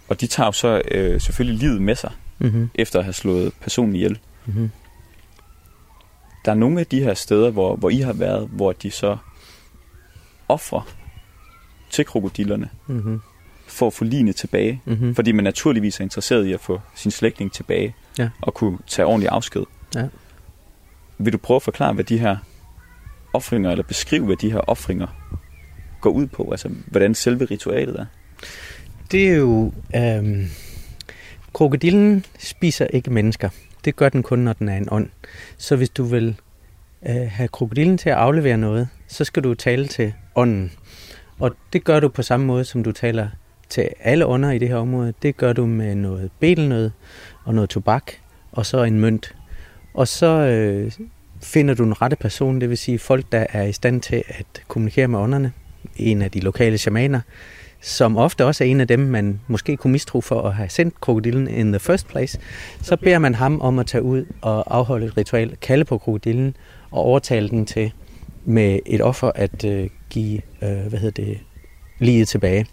[0.10, 2.70] Og de tager jo så øh, selvfølgelig livet med sig, mm-hmm.
[2.76, 4.20] efter at have slået personen ihjel.
[4.46, 4.72] Mm-hmm.
[6.46, 9.18] Der er nogle af de her steder, hvor, hvor I har været, hvor de så
[10.48, 10.88] offrer
[11.90, 12.70] til krokodillerne.
[12.88, 13.22] Mm-hmm
[13.68, 14.82] for at få lignende tilbage.
[14.86, 15.16] Mm-hmm.
[15.16, 18.30] Fordi man naturligvis er interesseret i at få sin slægtning tilbage ja.
[18.42, 19.64] og kunne tage ordentlig afsked.
[19.96, 20.08] Ja.
[21.18, 22.38] Vil du prøve at forklare, hvad de her
[23.34, 25.08] offringer, eller beskrive, hvad de her offringer
[26.02, 26.52] går ud på?
[26.52, 28.06] Altså, hvordan selve ritualet er?
[29.12, 29.74] Det er jo...
[29.96, 30.48] Øhm,
[31.54, 33.50] krokodillen spiser ikke mennesker.
[33.86, 35.10] Det gør den kun, når den er en ånd.
[35.58, 36.36] Så hvis du vil
[37.10, 40.72] øh, have krokodillen til at aflevere noget, så skal du tale til ånden.
[41.40, 43.30] Og det gør du på samme måde, som du taler
[43.70, 45.14] til alle ånder i det her område.
[45.22, 46.92] Det gør du med noget betelnød
[47.44, 48.12] og noget tobak,
[48.52, 49.36] og så en mønt.
[49.94, 50.92] Og så øh,
[51.42, 54.46] finder du en rette person, det vil sige folk, der er i stand til at
[54.68, 55.52] kommunikere med ånderne.
[55.96, 57.22] En af de lokale shamaner,
[57.82, 61.02] som ofte også er en af dem, man måske kunne mistro for at have sendt
[61.02, 62.40] krokodillen in the first place,
[62.82, 66.56] så beder man ham om at tage ud og afholde et ritual, kalde på krokodillen
[66.92, 67.92] og overtale den til
[68.46, 71.40] med et offer at øh, give øh, hvad hedder det,
[72.00, 72.66] livet tilbage.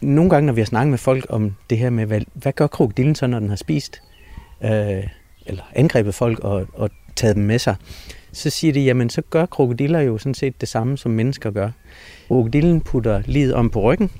[0.00, 2.66] Nogle gange, når vi har snakket med folk om det her med, hvad, hvad gør
[2.66, 4.02] krokodillen så, når den har spist,
[4.64, 5.06] øh,
[5.46, 7.76] eller angrebet folk og, og taget dem med sig,
[8.32, 11.70] så siger de, jamen så gør krokodiller jo sådan set det samme, som mennesker gør.
[12.28, 14.10] Krokodillen putter livet om på ryggen,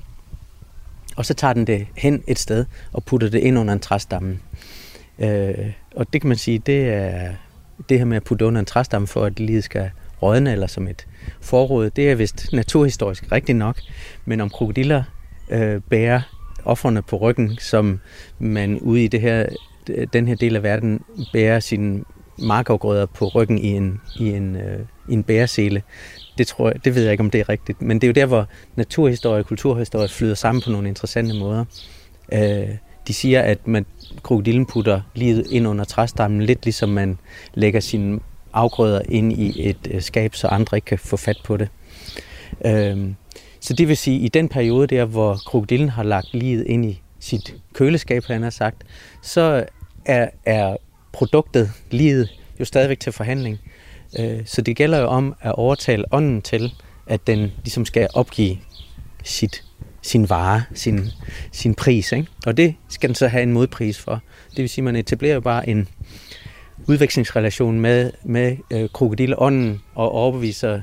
[1.15, 4.39] og så tager den det hen et sted og putter det ind under en træstamme.
[5.19, 7.31] Øh, og det kan man sige, det er
[7.89, 9.89] det her med at putte under en træstamme for, at livet skal
[10.21, 11.07] rådne eller som et
[11.41, 13.79] forråd, det er vist naturhistorisk rigtigt nok.
[14.25, 15.03] Men om krokodiller
[15.49, 16.21] øh, bære
[16.65, 17.99] offerne på ryggen, som
[18.39, 19.45] man ude i det her,
[20.13, 21.01] den her del af verden
[21.33, 22.03] bærer sine
[22.37, 24.79] markafgrøder på ryggen i en, i en, øh,
[25.09, 25.81] i en bæresele.
[26.37, 27.81] Det, tror jeg, det ved jeg ikke, om det er rigtigt.
[27.81, 31.65] Men det er jo der, hvor naturhistorie og kulturhistorie flyder sammen på nogle interessante måder.
[32.33, 32.69] Øh,
[33.07, 33.85] de siger, at man,
[34.23, 37.17] krokodillen putter livet ind under træstammen, lidt ligesom man
[37.53, 38.19] lægger sine
[38.53, 41.69] afgrøder ind i et øh, skab, så andre ikke kan få fat på det.
[42.65, 42.97] Øh,
[43.61, 46.85] så det vil sige, at i den periode der, hvor krokodillen har lagt livet ind
[46.85, 48.83] i sit køleskab, han har sagt,
[49.21, 49.65] så
[50.05, 50.77] er, er
[51.11, 53.59] produktet, livet, jo stadigvæk til forhandling.
[54.19, 56.73] Øh, så det gælder jo om at overtale ånden til,
[57.07, 58.57] at den ligesom skal opgive
[59.23, 59.63] sit,
[60.01, 61.09] sin vare, sin,
[61.51, 62.11] sin pris.
[62.11, 62.27] Ikke?
[62.45, 64.21] Og det skal den så have en modpris for.
[64.49, 65.87] Det vil sige, at man etablerer bare en
[66.87, 70.81] udvekslingsrelation med, med øh, krokodilleånden og overbeviser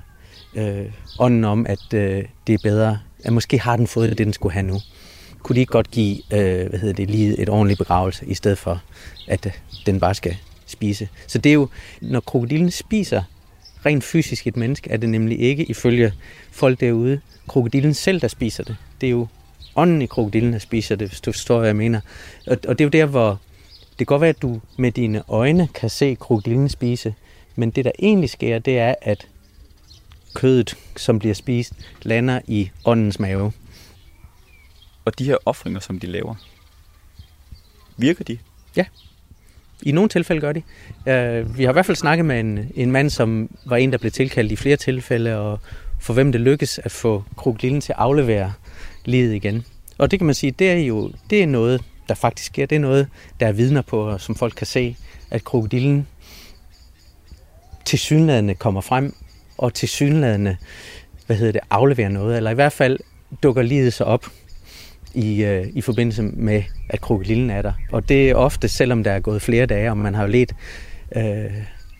[0.58, 0.86] øh,
[1.18, 4.52] ånden om, at øh, det er bedre, at måske har den fået det, den skulle
[4.52, 4.80] have nu.
[5.42, 8.58] Kunne de ikke godt give øh, hvad hedder det, lige et ordentligt begravelse, i stedet
[8.58, 8.82] for,
[9.28, 9.52] at øh,
[9.86, 10.36] den bare skal
[10.66, 11.08] spise.
[11.26, 11.68] Så det er jo,
[12.00, 13.22] når krokodillen spiser
[13.86, 16.12] rent fysisk et menneske, er det nemlig ikke ifølge
[16.50, 18.76] folk derude, krokodillen selv, der spiser det.
[19.00, 19.26] Det er jo
[19.76, 22.00] ånden i krokodillen, der spiser det, hvis du forstår, hvad jeg mener.
[22.46, 23.40] Og, og det er jo der, hvor
[23.98, 27.14] det kan godt være, at du med dine øjne kan se krokodillen spise,
[27.56, 29.26] men det, der egentlig sker, det er, at
[30.34, 31.72] kødet, som bliver spist,
[32.02, 33.52] lander i åndens mave.
[35.04, 36.34] Og de her offringer, som de laver,
[37.96, 38.38] virker de?
[38.76, 38.84] Ja,
[39.82, 40.62] i nogle tilfælde gør de.
[40.96, 43.98] Uh, vi har i hvert fald snakket med en, en mand, som var en, der
[43.98, 45.60] blev tilkaldt i flere tilfælde, og
[46.00, 48.52] for hvem det lykkes at få krokodillen til at aflevere
[49.04, 49.64] livet igen.
[49.98, 52.66] Og det kan man sige, det er jo det er noget, der faktisk sker.
[52.66, 53.08] Det er noget,
[53.40, 54.96] der er vidner på, og som folk kan se,
[55.30, 56.06] at krokodillen
[57.84, 59.14] til synlædende kommer frem,
[59.58, 60.56] og til synlædende,
[61.26, 62.98] hvad hedder det, afleverer noget, eller i hvert fald
[63.42, 64.26] dukker livet sig op
[65.14, 67.72] i, øh, i forbindelse med, at krokodillen er der.
[67.92, 70.54] Og det er ofte, selvom der er gået flere dage, og man har jo let,
[71.16, 71.22] øh,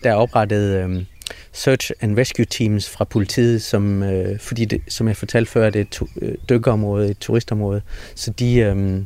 [0.03, 1.05] der er oprettet øh,
[1.53, 5.79] search and rescue teams fra politiet, som, øh, fordi det, som jeg fortalte før, det
[5.79, 7.83] er et to, øh, dykkerområde, et turistområde,
[8.15, 9.03] så de øh,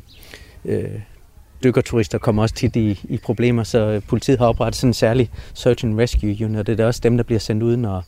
[0.64, 0.90] øh,
[1.64, 5.84] dykkerturister kommer også tit i, i problemer, så politiet har oprettet sådan en særlig search
[5.84, 8.04] and rescue unit, og det er også dem, der bliver sendt ud, når,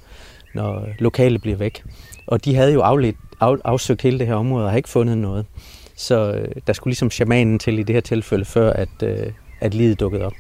[0.55, 1.85] når lokale bliver væk.
[2.27, 5.19] Og de havde jo afledt, af, afsøgt hele det her område og har ikke fundet
[5.19, 5.47] noget.
[5.97, 9.75] Så øh, der skulle ligesom shamanen til i det her tilfælde, før at, øh, at
[9.75, 10.33] livet dukkede op.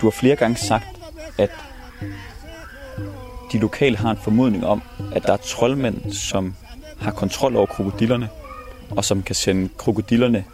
[0.00, 0.86] Du har flere gange sagt,
[1.38, 1.50] at
[3.52, 6.54] de lokale har en formodning om, at der er troldmænd, som
[7.00, 8.28] har kontrol over krokodillerne,
[8.90, 10.44] og som kan sende krokodillerne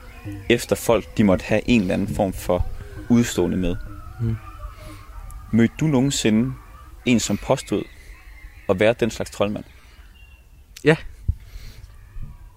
[0.48, 2.66] efter folk, de måtte have en eller anden form for
[3.08, 3.76] udstående med.
[4.20, 4.36] Mm.
[5.52, 6.52] Mødte du nogensinde
[7.06, 7.84] en, som påstod
[8.68, 9.64] at være den slags troldmand?
[10.84, 10.96] Ja.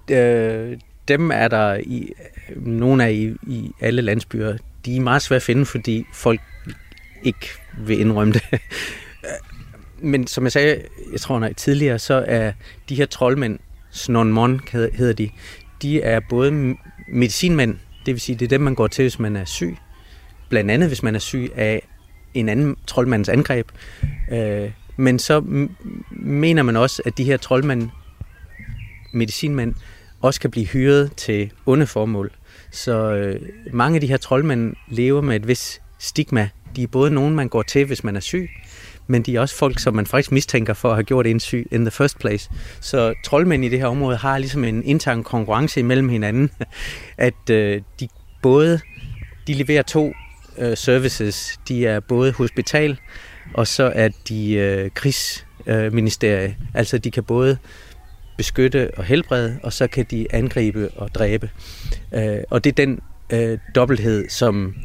[0.09, 2.13] Øh, dem er der i
[2.55, 4.57] nogle af i, i alle landsbyer.
[4.85, 6.41] De er meget svære at finde, fordi folk
[7.23, 8.43] ikke vil indrømme det
[10.03, 10.81] men som jeg sagde,
[11.11, 12.51] jeg tror nej, tidligere, så er
[12.89, 13.59] de her troldmænd,
[13.91, 15.29] Snonmon hedder de,
[15.81, 16.75] de er både
[17.07, 17.75] medicinmænd,
[18.05, 19.77] det vil sige, det er dem, man går til, hvis man er syg.
[20.49, 21.87] Blandt andet, hvis man er syg af
[22.33, 23.67] en anden troldmands angreb.
[24.31, 25.67] Øh, men så
[26.11, 27.89] mener man også, at de her troldmænd,
[29.13, 29.73] medicinmænd,
[30.23, 32.31] også kan blive hyret til onde formål.
[32.71, 33.41] Så øh,
[33.73, 36.49] mange af de her troldmænd lever med et vis stigma.
[36.75, 38.49] De er både nogen, man går til, hvis man er syg,
[39.07, 41.67] men de er også folk, som man faktisk mistænker for at have gjort en syg
[41.71, 42.49] in the first place.
[42.81, 46.51] Så troldmænd i det her område har ligesom en intern konkurrence imellem hinanden,
[47.17, 48.07] at øh, de
[48.41, 48.79] både
[49.47, 50.13] de leverer to
[50.57, 51.59] øh, services.
[51.67, 52.97] De er både hospital,
[53.53, 56.47] og så er de øh, krigsministerie.
[56.47, 57.57] Øh, altså de kan både
[58.37, 61.49] beskytte og helbrede, og så kan de angribe og dræbe.
[62.11, 64.75] Øh, og det er den øh, dobbelthed, som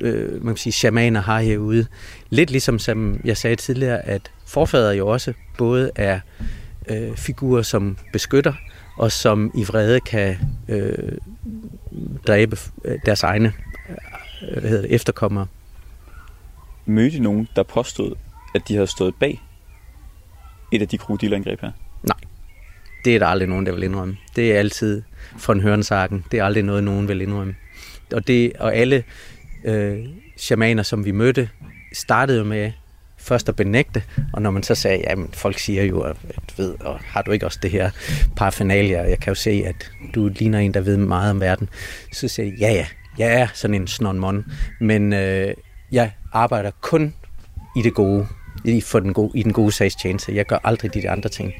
[0.00, 1.86] øh, man kan sige, shamaner har herude.
[2.30, 6.20] Lidt ligesom som jeg sagde tidligere, at forfader jo også både er
[6.88, 8.52] øh, figurer, som beskytter,
[8.96, 10.36] og som i vrede kan
[10.68, 11.18] øh,
[12.26, 13.52] dræbe øh, deres egne
[14.42, 15.46] øh, hvad hedder det, efterkommere.
[16.86, 18.14] Mødte nogen, der påstod,
[18.54, 19.42] at de havde stået bag
[20.72, 21.72] et af de krokodilangreb her?
[23.04, 24.16] Det er der aldrig nogen, der vil indrømme.
[24.36, 25.02] Det er altid
[25.46, 26.24] von Hørensagen.
[26.32, 27.54] Det er aldrig noget, nogen vil indrømme.
[28.12, 29.04] Og, det, og alle
[29.64, 29.98] øh,
[30.36, 31.48] shamaner, som vi mødte,
[31.92, 32.72] startede jo med
[33.18, 36.74] først at benægte, og når man så sagde, ja, folk siger jo, at, at ved,
[36.80, 37.90] og har du ikke også det her
[38.36, 41.68] paraphernalia, jeg kan jo se, at du ligner en, der ved meget om verden,
[42.12, 42.86] så siger jeg, ja, ja,
[43.18, 44.44] jeg er sådan en snonmon,
[44.80, 45.54] men øh,
[45.92, 47.14] jeg arbejder kun
[47.76, 48.26] i det gode,
[48.64, 50.34] i, for den gode, i den gode sagstjeneste.
[50.34, 51.52] Jeg gør aldrig de andre ting.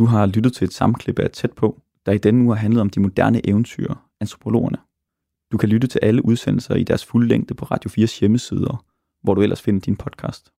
[0.00, 2.80] Du har lyttet til et sammenklip af Tæt på, der i denne uge har handlet
[2.80, 4.78] om de moderne eventyr, antropologerne.
[5.52, 8.84] Du kan lytte til alle udsendelser i deres fulde længde på Radio 4's hjemmesider,
[9.22, 10.52] hvor du ellers finder din podcast.